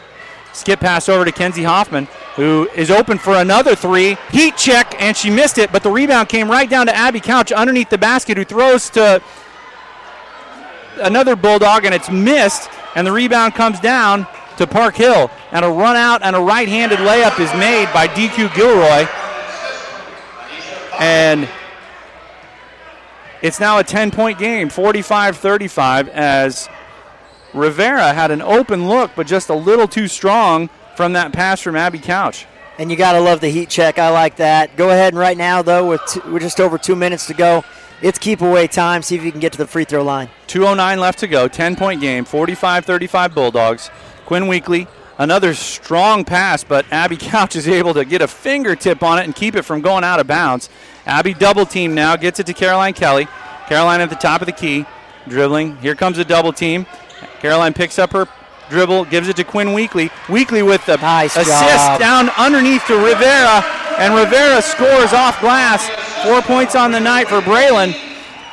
[0.53, 4.17] Skip pass over to Kenzie Hoffman, who is open for another three.
[4.31, 7.51] Heat check, and she missed it, but the rebound came right down to Abby Couch
[7.51, 9.21] underneath the basket, who throws to
[10.97, 15.31] another Bulldog, and it's missed, and the rebound comes down to Park Hill.
[15.51, 19.07] And a run out and a right handed layup is made by DQ Gilroy.
[20.99, 21.49] And
[23.41, 26.69] it's now a 10 point game, 45 35, as
[27.53, 31.75] Rivera had an open look, but just a little too strong from that pass from
[31.75, 32.45] Abby Couch.
[32.77, 33.99] And you got to love the heat check.
[33.99, 34.75] I like that.
[34.75, 37.63] Go ahead and right now, though, with two, we're just over two minutes to go.
[38.01, 39.03] It's keep away time.
[39.03, 40.29] See if you can get to the free throw line.
[40.47, 41.47] 2.09 left to go.
[41.47, 42.25] 10 point game.
[42.25, 43.91] 45 35 Bulldogs.
[44.25, 44.87] Quinn Weekly,
[45.17, 49.35] another strong pass, but Abby Couch is able to get a fingertip on it and
[49.35, 50.69] keep it from going out of bounds.
[51.05, 53.27] Abby double team now, gets it to Caroline Kelly.
[53.67, 54.85] Caroline at the top of the key,
[55.27, 55.77] dribbling.
[55.77, 56.85] Here comes a double team.
[57.41, 58.27] Caroline picks up her
[58.69, 60.11] dribble, gives it to Quinn Weekly.
[60.29, 61.99] Weekly with the nice assist job.
[61.99, 63.65] down underneath to Rivera,
[63.97, 65.89] and Rivera scores off glass.
[66.23, 67.95] Four points on the night for Braylon,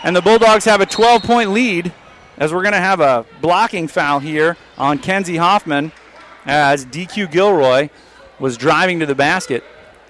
[0.02, 1.92] and the Bulldogs have a 12 point lead
[2.38, 5.92] as we're going to have a blocking foul here on Kenzie Hoffman
[6.46, 7.90] as DQ Gilroy
[8.38, 9.64] was driving to the basket,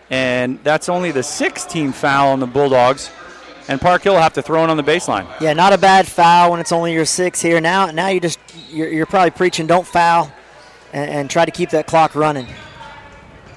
[0.09, 3.11] and that's only the sixth team foul on the Bulldogs.
[3.69, 5.29] And Park Hill will have to throw it on the baseline.
[5.41, 7.61] Yeah, not a bad foul when it's only your six here.
[7.61, 10.33] Now, now you just you're, you're probably preaching don't foul,
[10.93, 12.47] and, and try to keep that clock running.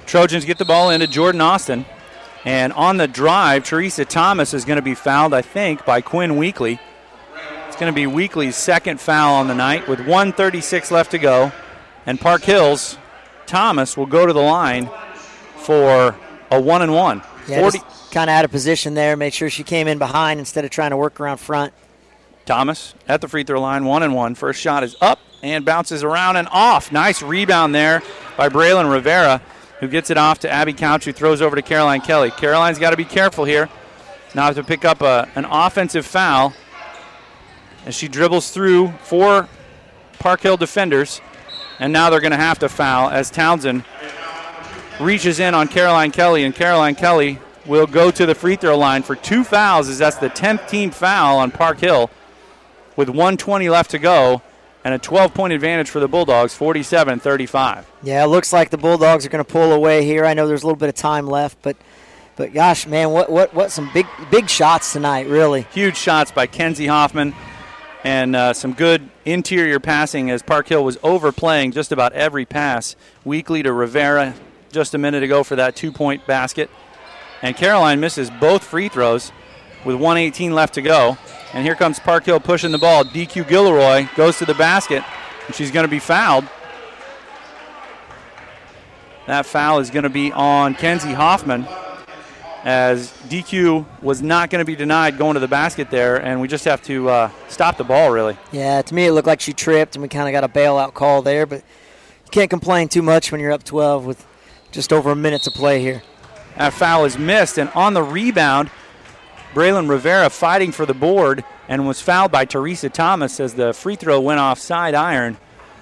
[0.06, 1.86] Trojans get the ball into Jordan Austin.
[2.44, 6.36] And on the drive, Teresa Thomas is going to be fouled, I think, by Quinn
[6.36, 6.80] Weekly.
[7.68, 11.52] It's going to be Weekly's second foul on the night with 136 left to go.
[12.04, 12.98] And Park Hills,
[13.46, 14.90] Thomas will go to the line
[15.56, 16.16] for
[16.50, 17.22] a one and one.
[17.46, 17.78] Yeah, 40.
[18.12, 19.16] Kind of out of position there.
[19.16, 21.72] Made sure she came in behind instead of trying to work around front.
[22.46, 24.34] Thomas at the free throw line, one and one.
[24.34, 26.92] First shot is up and bounces around and off.
[26.92, 28.02] Nice rebound there
[28.36, 29.42] by Braylon Rivera
[29.82, 32.30] who gets it off to Abby Couch, who throws over to Caroline Kelly.
[32.30, 33.68] Caroline's got to be careful here
[34.32, 36.54] not to pick up a, an offensive foul
[37.84, 39.48] as she dribbles through four
[40.20, 41.20] Park Hill defenders.
[41.80, 43.84] And now they're going to have to foul as Townsend
[45.00, 49.02] reaches in on Caroline Kelly, and Caroline Kelly will go to the free throw line
[49.02, 52.10] for two fouls, as that's the 10th team foul on Park Hill
[52.96, 54.42] with 120 left to go
[54.84, 57.90] and a 12 point advantage for the Bulldogs, 47 35.
[58.02, 60.24] Yeah, it looks like the Bulldogs are going to pull away here.
[60.24, 61.76] I know there's a little bit of time left, but.
[62.34, 65.66] But gosh, man, what what what some big big shots tonight, really.
[65.74, 67.34] Huge shots by Kenzie Hoffman,
[68.04, 72.96] and uh, some good interior passing as Park Hill was overplaying just about every pass.
[73.22, 74.34] Weekly to Rivera
[74.72, 76.70] just a minute ago for that two-point basket,
[77.42, 79.32] and Caroline misses both free throws
[79.84, 81.18] with 118 left to go.
[81.52, 83.04] And here comes Park Hill pushing the ball.
[83.04, 85.04] DQ Gilroy goes to the basket,
[85.46, 86.44] and she's going to be fouled.
[89.26, 91.66] That foul is going to be on Kenzie Hoffman
[92.64, 96.48] as DQ was not going to be denied going to the basket there, and we
[96.48, 98.36] just have to uh, stop the ball, really.
[98.52, 100.94] Yeah, to me it looked like she tripped, and we kind of got a bailout
[100.94, 104.26] call there, but you can't complain too much when you're up 12 with
[104.70, 106.02] just over a minute to play here.
[106.56, 108.70] That foul is missed, and on the rebound,
[109.54, 113.96] Braylon Rivera fighting for the board and was fouled by Teresa Thomas as the free
[113.96, 115.36] throw went off side iron.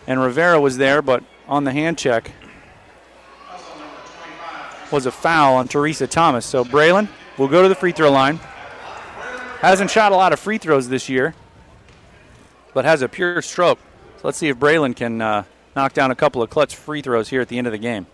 [0.06, 2.32] And Rivera was there, but on the hand check
[4.90, 6.44] was a foul on Teresa Thomas.
[6.44, 8.40] So Braylon will go to the free throw line.
[9.60, 11.34] Hasn't shot a lot of free throws this year,
[12.74, 13.78] but has a pure stroke.
[14.16, 15.44] So let's see if Braylon can uh,
[15.76, 18.06] knock down a couple of clutch free throws here at the end of the game.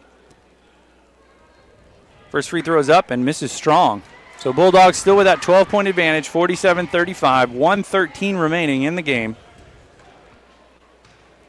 [2.36, 4.02] First free throw is up and misses strong.
[4.36, 9.36] So Bulldogs still with that 12 point advantage, 47 35, 113 remaining in the game.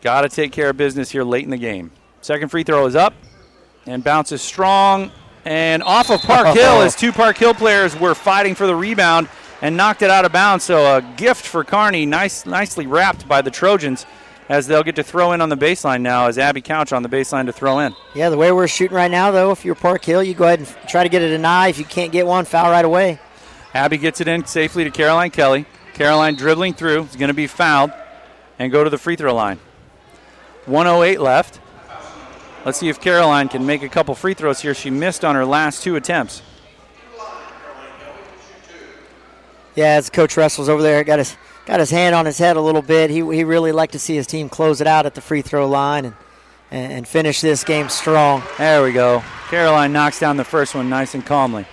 [0.01, 1.91] Got to take care of business here late in the game.
[2.21, 3.13] Second free throw is up
[3.85, 5.11] and bounces strong
[5.43, 9.27] and off of Park Hill as two Park Hill players were fighting for the rebound
[9.61, 10.63] and knocked it out of bounds.
[10.63, 12.05] So a gift for Kearney.
[12.05, 14.05] nice, nicely wrapped by the Trojans
[14.49, 17.09] as they'll get to throw in on the baseline now as Abby Couch on the
[17.09, 17.95] baseline to throw in.
[18.15, 20.59] Yeah, the way we're shooting right now, though, if you're Park Hill, you go ahead
[20.59, 21.67] and try to get a deny.
[21.67, 23.19] If you can't get one, foul right away.
[23.73, 25.65] Abby gets it in safely to Caroline Kelly.
[25.93, 27.91] Caroline dribbling through is going to be fouled
[28.59, 29.59] and go to the free throw line.
[30.65, 31.59] 108 left.
[32.65, 34.73] Let's see if Caroline can make a couple free throws here.
[34.73, 36.41] She missed on her last two attempts.
[39.75, 42.61] Yeah, as Coach Ressler's over there, got his got his hand on his head a
[42.61, 43.09] little bit.
[43.09, 45.67] He, he really liked to see his team close it out at the free throw
[45.67, 46.15] line and,
[46.71, 48.41] and finish this game strong.
[48.57, 49.21] There we go.
[49.49, 51.65] Caroline knocks down the first one nice and calmly.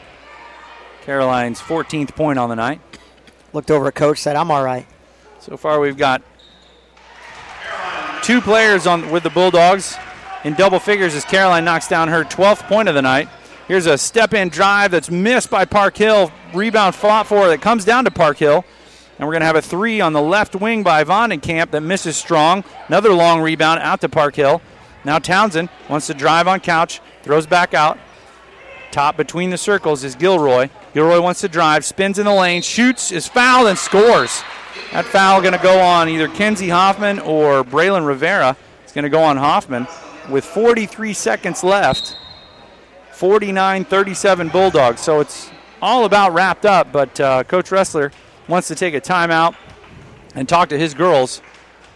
[1.03, 2.81] Caroline's 14th point on the night.
[3.53, 4.87] Looked over at coach, said, "I'm all right."
[5.39, 6.23] So far, we've got
[8.23, 9.97] two players on with the Bulldogs
[10.43, 13.29] in double figures as Caroline knocks down her 12th point of the night.
[13.69, 16.33] Here's a step-in drive that's missed by Park Hill.
[16.53, 18.65] Rebound fought for that comes down to Park Hill.
[19.19, 22.17] And we're going to have a three on the left wing by Vondenkamp that misses
[22.17, 22.65] strong.
[22.89, 24.61] Another long rebound out to Park Hill.
[25.05, 27.99] Now Townsend wants to drive on Couch, throws back out.
[28.91, 30.69] Top between the circles is Gilroy.
[30.93, 34.43] Gilroy wants to drive, spins in the lane, shoots, is fouled, and scores.
[34.93, 38.57] That foul going to go on either Kenzie Hoffman or Braylon Rivera.
[38.83, 39.87] It's going to go on Hoffman
[40.29, 42.17] with 43 seconds left.
[43.13, 45.01] 49 37 Bulldogs.
[45.01, 45.51] So it's
[45.81, 48.13] all about wrapped up, but uh, Coach Ressler
[48.49, 49.55] wants to take a timeout
[50.35, 51.41] and talk to his girls.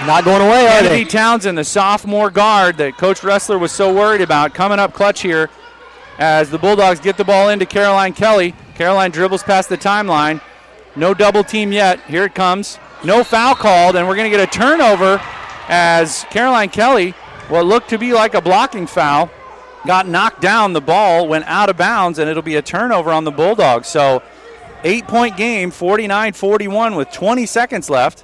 [0.08, 1.10] Not going away, are Kennedy they?
[1.10, 5.52] Townsend, the sophomore guard that Coach Ressler was so worried about, coming up clutch here
[6.18, 8.54] as the Bulldogs get the ball into Caroline Kelly.
[8.76, 10.42] Caroline dribbles past the timeline.
[10.96, 12.00] No double team yet.
[12.02, 12.78] Here it comes.
[13.04, 15.20] No foul called, and we're going to get a turnover
[15.68, 17.12] as Caroline Kelly,
[17.50, 19.30] what looked to be like a blocking foul,
[19.86, 20.74] got knocked down.
[20.74, 23.88] The ball went out of bounds, and it'll be a turnover on the Bulldogs.
[23.88, 24.22] So,
[24.84, 28.24] eight point game, 49 41 with 20 seconds left.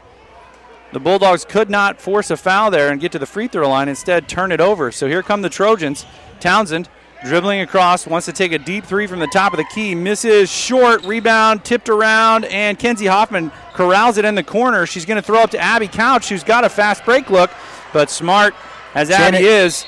[0.92, 3.90] The Bulldogs could not force a foul there and get to the free throw line,
[3.90, 4.92] instead, turn it over.
[4.92, 6.06] So, here come the Trojans.
[6.40, 6.88] Townsend
[7.24, 10.50] Dribbling across, wants to take a deep three from the top of the key, misses
[10.50, 14.86] short, rebound, tipped around, and Kenzie Hoffman corrals it in the corner.
[14.86, 17.52] She's going to throw up to Abby Couch, who's got a fast break look,
[17.92, 18.56] but smart
[18.96, 19.36] as Janet.
[19.36, 19.86] Abby is,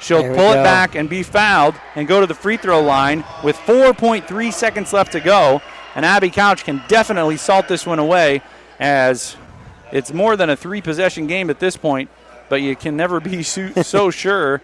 [0.00, 3.56] she'll pull it back and be fouled and go to the free throw line with
[3.56, 5.62] 4.3 seconds left to go.
[5.94, 8.42] And Abby Couch can definitely salt this one away
[8.78, 9.34] as
[9.92, 12.10] it's more than a three possession game at this point,
[12.50, 14.60] but you can never be so, so sure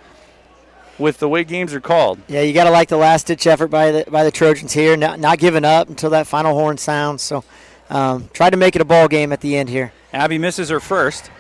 [0.99, 2.19] with the way games are called.
[2.29, 4.97] Yeah, you got to like the last ditch effort by the by the Trojans here,
[4.97, 7.23] not, not giving up until that final horn sounds.
[7.23, 7.45] So,
[7.91, 9.93] um, try to make it a ball game at the end here.
[10.13, 11.31] Abby misses her first.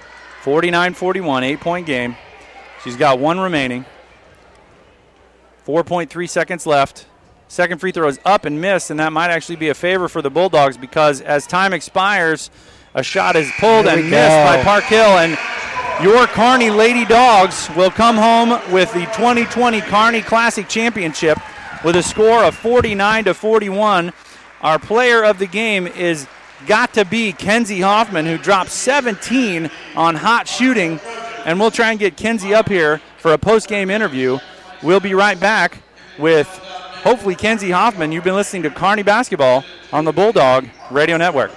[0.43, 2.17] 49 41, eight point game.
[2.83, 3.85] She's got one remaining.
[5.67, 7.07] 4.3 seconds left.
[7.47, 10.23] Second free throw is up and missed, and that might actually be a favor for
[10.23, 12.51] the Bulldogs because as time expires,
[12.95, 15.19] a shot is pulled and we missed by Park Hill.
[15.19, 15.39] And
[16.01, 21.39] your Kearney Lady Dogs will come home with the 2020 Kearney Classic Championship
[21.85, 24.13] with a score of 49 to 41.
[24.63, 26.27] Our player of the game is
[26.67, 31.01] got to be Kenzie Hoffman, who dropped 17 on hot shooting.
[31.45, 34.39] And we'll try and get Kenzie up here for a post game interview.
[34.83, 35.79] We'll be right back
[36.19, 36.49] with
[37.03, 38.13] hopefully Kenzie Hoffman.
[38.13, 41.53] You've been listening to Kearney Basketball on the Bulldog Radio Network.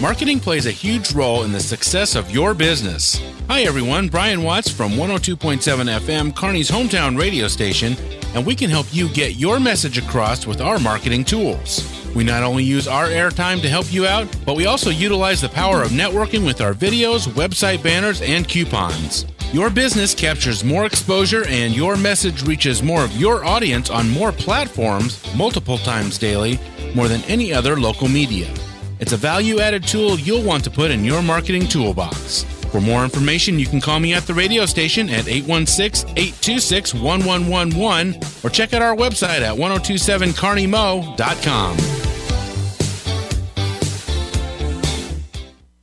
[0.00, 3.22] Marketing plays a huge role in the success of your business.
[3.48, 4.08] Hi, everyone.
[4.08, 5.58] Brian Watts from 102.7
[6.00, 7.96] FM, Kearney's hometown radio station,
[8.34, 11.88] and we can help you get your message across with our marketing tools.
[12.12, 15.48] We not only use our airtime to help you out, but we also utilize the
[15.48, 19.26] power of networking with our videos, website banners, and coupons.
[19.52, 24.32] Your business captures more exposure and your message reaches more of your audience on more
[24.32, 26.58] platforms multiple times daily,
[26.96, 28.52] more than any other local media.
[29.00, 32.42] It's a value added tool you'll want to put in your marketing toolbox.
[32.70, 38.20] For more information, you can call me at the radio station at 816 826 1111
[38.42, 41.76] or check out our website at 1027carneymo.com.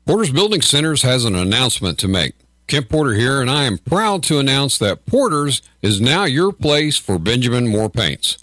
[0.06, 2.34] Porter's Building Centers has an announcement to make.
[2.68, 6.98] Kent Porter here, and I am proud to announce that Porter's is now your place
[6.98, 8.38] for Benjamin Moore paints.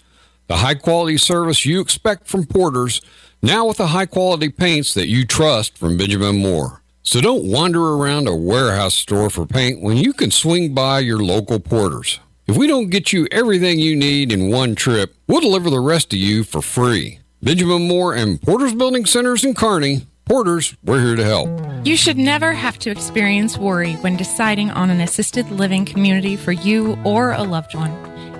[0.47, 3.01] The high quality service you expect from Porter's,
[3.41, 6.81] now with the high quality paints that you trust from Benjamin Moore.
[7.03, 11.19] So don't wander around a warehouse store for paint when you can swing by your
[11.19, 12.19] local Porter's.
[12.47, 16.09] If we don't get you everything you need in one trip, we'll deliver the rest
[16.11, 17.19] to you for free.
[17.41, 20.01] Benjamin Moore and Porter's Building Centers in Kearney.
[20.25, 21.49] Porter's, we're here to help.
[21.85, 26.51] You should never have to experience worry when deciding on an assisted living community for
[26.51, 27.91] you or a loved one.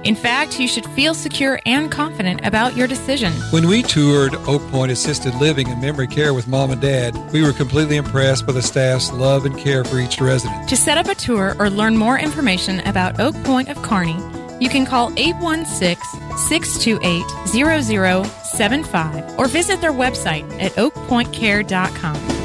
[0.04, 3.34] In fact, you should feel secure and confident about your decision.
[3.52, 7.44] When we toured Oak Point Assisted Living and Memory Care with Mom and Dad, we
[7.44, 10.70] were completely impressed by the staff's love and care for each resident.
[10.70, 14.18] To set up a tour or learn more information about Oak Point of Kearney,
[14.62, 17.26] you can call 816 628
[18.46, 22.39] 0075 or visit their website at oakpointcare.com.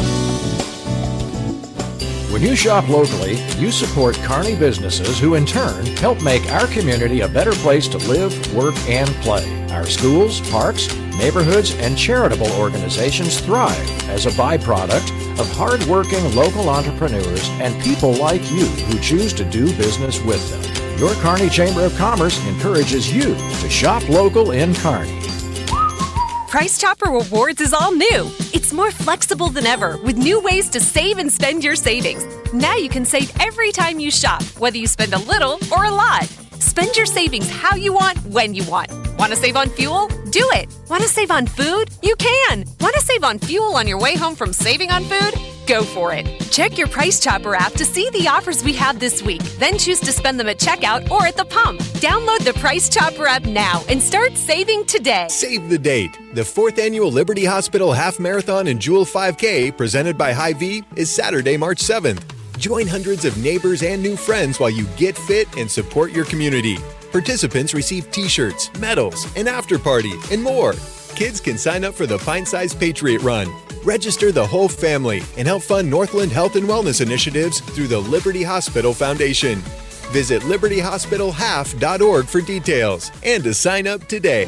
[2.34, 7.20] When you shop locally, you support Kearney businesses who in turn help make our community
[7.20, 9.46] a better place to live, work, and play.
[9.70, 17.48] Our schools, parks, neighborhoods, and charitable organizations thrive as a byproduct of hardworking local entrepreneurs
[17.60, 20.98] and people like you who choose to do business with them.
[20.98, 25.23] Your Kearney Chamber of Commerce encourages you to shop local in Kearney.
[26.54, 28.30] Price Chopper Rewards is all new.
[28.52, 32.24] It's more flexible than ever with new ways to save and spend your savings.
[32.52, 35.90] Now you can save every time you shop, whether you spend a little or a
[35.90, 36.26] lot.
[36.60, 38.88] Spend your savings how you want, when you want.
[39.18, 40.06] Want to save on fuel?
[40.30, 40.72] Do it.
[40.88, 41.90] Want to save on food?
[42.04, 42.64] You can.
[42.78, 45.53] Want to save on fuel on your way home from saving on food?
[45.66, 46.26] Go for it.
[46.50, 49.42] Check your Price Chopper app to see the offers we have this week.
[49.58, 51.80] Then choose to spend them at checkout or at the pump.
[52.00, 55.26] Download the Price Chopper app now and start saving today.
[55.30, 56.18] Save the date.
[56.34, 61.56] The fourth annual Liberty Hospital Half Marathon and Jewel 5K, presented by Hy-Vee, is Saturday,
[61.56, 62.22] March 7th.
[62.58, 66.76] Join hundreds of neighbors and new friends while you get fit and support your community.
[67.10, 70.74] Participants receive t shirts, medals, an after party, and more.
[71.14, 73.48] Kids can sign up for the Pint Size Patriot Run.
[73.84, 78.42] Register the whole family and help fund Northland Health and Wellness initiatives through the Liberty
[78.42, 79.58] Hospital Foundation.
[80.10, 84.46] Visit libertyhospitalhalf.org for details and to sign up today.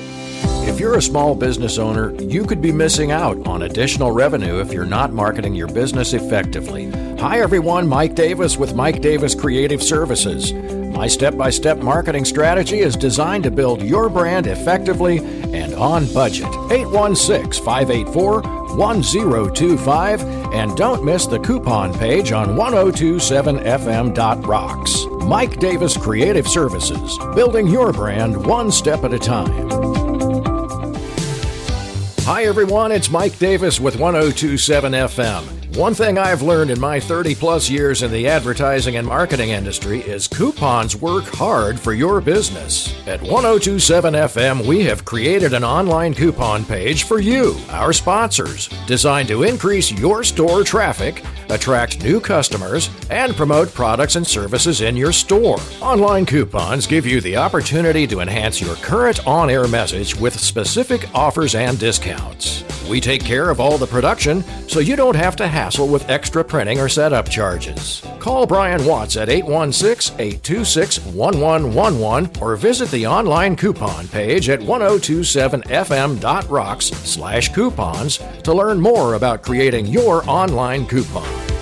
[0.67, 4.73] If you're a small business owner, you could be missing out on additional revenue if
[4.73, 6.91] you're not marketing your business effectively.
[7.19, 7.87] Hi, everyone.
[7.87, 10.53] Mike Davis with Mike Davis Creative Services.
[10.97, 15.19] My step by step marketing strategy is designed to build your brand effectively
[15.53, 16.49] and on budget.
[16.71, 20.23] 816 584 1025.
[20.55, 25.05] And don't miss the coupon page on 1027fm.rocks.
[25.27, 29.69] Mike Davis Creative Services, building your brand one step at a time.
[32.21, 32.91] Hi, everyone.
[32.91, 35.66] It's Mike Davis with 1027 FM.
[35.77, 40.01] One thing I've learned in my 30 plus years in the advertising and marketing industry
[40.01, 42.95] is coupons work hard for your business.
[43.07, 49.29] At 1027 FM, we have created an online coupon page for you, our sponsors, designed
[49.29, 55.13] to increase your store traffic, attract new customers, and promote products and services in your
[55.13, 55.61] store.
[55.83, 61.07] Online coupons give you the opportunity to enhance your current on air message with specific
[61.15, 62.65] offers and discounts.
[62.89, 66.45] We take care of all the production so you don't have to hassle with extra
[66.45, 68.03] printing or setup charges.
[68.21, 76.87] Call Brian Watts at 816 826 1111 or visit the online coupon page at 1027fm.rocks
[76.87, 81.56] slash coupons to learn more about creating your online coupon.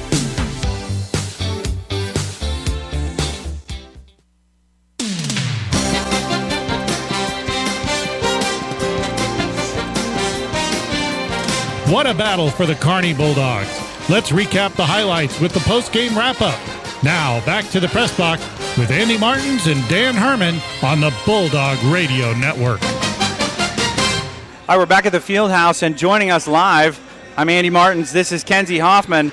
[11.95, 13.70] What a battle for the Kearney Bulldogs.
[14.11, 16.59] Let's recap the highlights with the post-game wrap-up.
[17.05, 18.42] Now, back to the press box
[18.76, 22.82] with Andy Martins and Dan Herman on the Bulldog Radio Network.
[22.82, 26.99] All right, we're back at the field house, and joining us live,
[27.36, 28.11] I'm Andy Martins.
[28.11, 29.30] This is Kenzie Hoffman.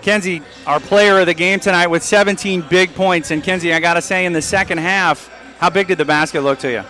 [0.00, 3.32] Kenzie, our player of the game tonight with 17 big points.
[3.32, 5.28] And Kenzie, I got to say, in the second half,
[5.58, 6.84] how big did the basket look to you?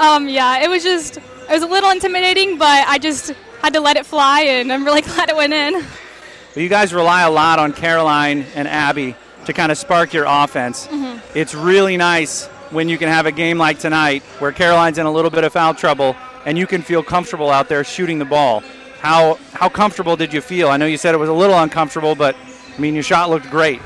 [0.00, 3.32] Um, yeah, it was just, it was a little intimidating, but I just
[3.66, 5.72] had to let it fly, and I'm really glad it went in.
[5.74, 10.24] Well, you guys rely a lot on Caroline and Abby to kind of spark your
[10.28, 10.86] offense.
[10.86, 11.20] Mhm.
[11.34, 15.10] It's really nice when you can have a game like tonight where Caroline's in a
[15.10, 16.14] little bit of foul trouble
[16.44, 18.62] and you can feel comfortable out there shooting the ball.
[19.00, 20.68] How how comfortable did you feel?
[20.68, 22.36] I know you said it was a little uncomfortable, but
[22.76, 23.80] I mean your shot looked great.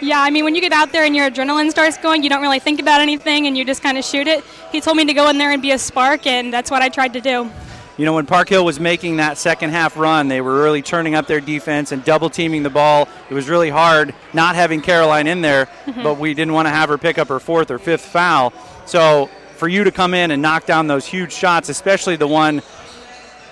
[0.00, 2.40] Yeah, I mean, when you get out there and your adrenaline starts going, you don't
[2.40, 4.44] really think about anything, and you just kind of shoot it.
[4.70, 6.88] He told me to go in there and be a spark, and that's what I
[6.88, 7.50] tried to do.
[7.98, 11.16] You know, when Park Hill was making that second half run, they were really turning
[11.16, 13.08] up their defense and double teaming the ball.
[13.28, 16.04] It was really hard not having Caroline in there, Mhm.
[16.04, 18.52] but we didn't want to have her pick up her fourth or fifth foul.
[18.86, 22.62] So for you to come in and knock down those huge shots, especially the one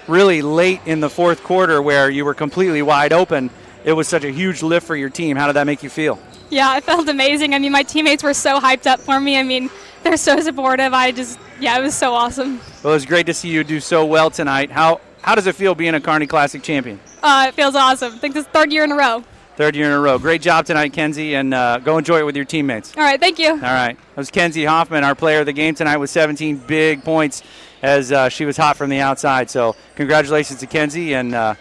[0.07, 3.51] really late in the fourth quarter where you were completely wide open,
[3.85, 5.37] it was such a huge lift for your team.
[5.37, 6.21] How did that make you feel?
[6.51, 7.55] Yeah, it felt amazing.
[7.55, 9.39] I mean, my teammates were so hyped up for me.
[9.39, 9.71] I mean,
[10.03, 10.93] they're so supportive.
[10.93, 12.61] I just, yeah, it was so awesome.
[12.83, 14.71] Well, it was great to see you do so well tonight.
[14.71, 17.01] How how does it feel being a Kearney Classic champion?
[17.21, 18.15] Uh, it feels awesome.
[18.15, 19.25] I think this is third year in a row.
[19.57, 20.19] Third year in a row.
[20.19, 22.97] Great job tonight, Kenzie, and uh, go enjoy it with your teammates.
[22.97, 23.51] All right, thank you.
[23.51, 23.97] All right.
[23.97, 27.43] That was Kenzie Hoffman, our player of the game tonight, with 17 big points
[27.83, 29.51] as uh, she was hot from the outside.
[29.51, 31.55] So, congratulations to Kenzie, and uh,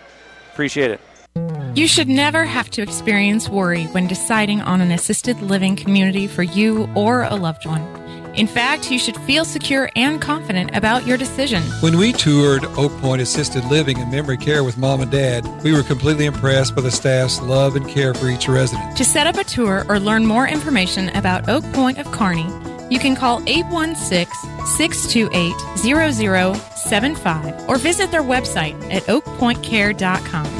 [0.51, 1.01] appreciate it.
[1.75, 6.41] You should never have to experience worry when deciding on an assisted living community for
[6.41, 7.81] you or a loved one.
[8.33, 11.61] In fact, you should feel secure and confident about your decision.
[11.81, 15.73] When we toured Oak Point Assisted Living and Memory Care with Mom and Dad, we
[15.73, 18.95] were completely impressed by the staff's love and care for each resident.
[18.95, 22.47] To set up a tour or learn more information about Oak Point of Kearney,
[22.89, 24.31] you can call 816
[24.77, 30.54] 628 0075 or visit their website at oakpointcare.com.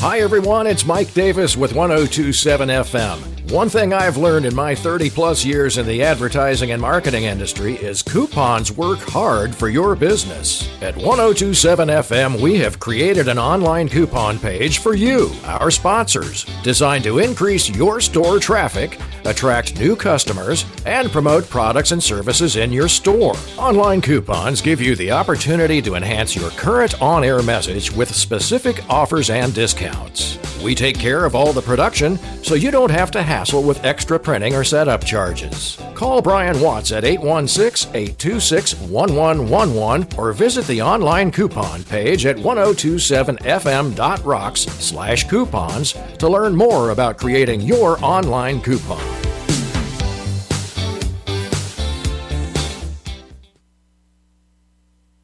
[0.00, 0.68] Hi, everyone.
[0.68, 3.37] It's Mike Davis with 1027 FM.
[3.50, 7.76] One thing I've learned in my 30 plus years in the advertising and marketing industry
[7.76, 10.68] is coupons work hard for your business.
[10.82, 17.04] At 1027 FM, we have created an online coupon page for you, our sponsors, designed
[17.04, 22.86] to increase your store traffic, attract new customers, and promote products and services in your
[22.86, 23.34] store.
[23.56, 28.84] Online coupons give you the opportunity to enhance your current on air message with specific
[28.90, 30.38] offers and discounts.
[30.62, 34.18] We take care of all the production so you don't have to hassle with extra
[34.18, 35.78] printing or setup charges.
[35.94, 44.62] Call Brian Watts at 816 826 1111 or visit the online coupon page at 1027fm.rocks
[44.62, 48.98] slash coupons to learn more about creating your online coupon.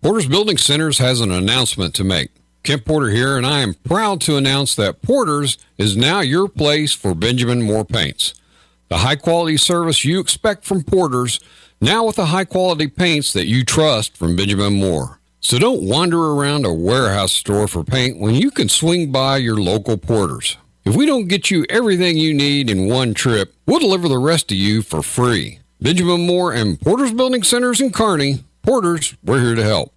[0.02, 2.30] Porter's Building Centers has an announcement to make.
[2.64, 6.94] Kent Porter here, and I am proud to announce that Porter's is now your place
[6.94, 8.32] for Benjamin Moore paints.
[8.88, 11.40] The high quality service you expect from Porter's,
[11.82, 15.20] now with the high quality paints that you trust from Benjamin Moore.
[15.40, 19.56] So don't wander around a warehouse store for paint when you can swing by your
[19.56, 20.56] local Porter's.
[20.86, 24.48] If we don't get you everything you need in one trip, we'll deliver the rest
[24.48, 25.58] to you for free.
[25.82, 28.42] Benjamin Moore and Porter's Building Centers in Kearney.
[28.62, 29.92] Porter's, we're here to help.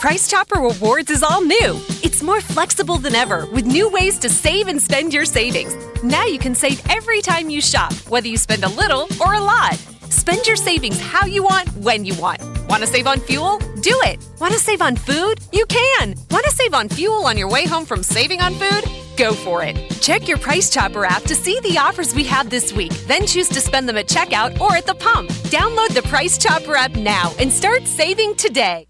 [0.00, 1.78] Price Chopper Rewards is all new.
[2.02, 5.76] It's more flexible than ever with new ways to save and spend your savings.
[6.02, 9.40] Now you can save every time you shop, whether you spend a little or a
[9.40, 9.74] lot.
[10.08, 12.40] Spend your savings how you want, when you want.
[12.66, 13.58] Want to save on fuel?
[13.82, 14.26] Do it.
[14.40, 15.38] Want to save on food?
[15.52, 16.14] You can.
[16.30, 18.90] Want to save on fuel on your way home from saving on food?
[19.18, 19.76] Go for it.
[20.00, 22.92] Check your Price Chopper app to see the offers we have this week.
[23.06, 25.28] Then choose to spend them at checkout or at the pump.
[25.52, 28.89] Download the Price Chopper app now and start saving today.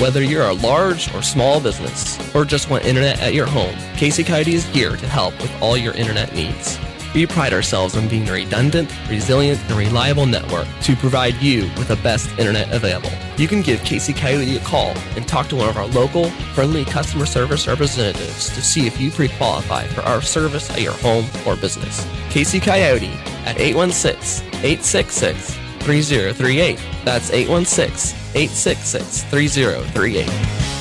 [0.00, 4.24] Whether you're a large or small business, or just want internet at your home, Casey
[4.24, 6.78] Coyote is here to help with all your internet needs.
[7.14, 11.88] We pride ourselves on being a redundant, resilient, and reliable network to provide you with
[11.88, 13.10] the best internet available.
[13.36, 16.86] You can give Casey Coyote a call and talk to one of our local, friendly
[16.86, 21.56] customer service representatives to see if you pre-qualify for our service at your home or
[21.56, 22.08] business.
[22.30, 23.12] Casey Coyote
[23.44, 23.58] at
[25.80, 27.04] 816-866-3038.
[27.04, 30.79] That's 816 866 3038.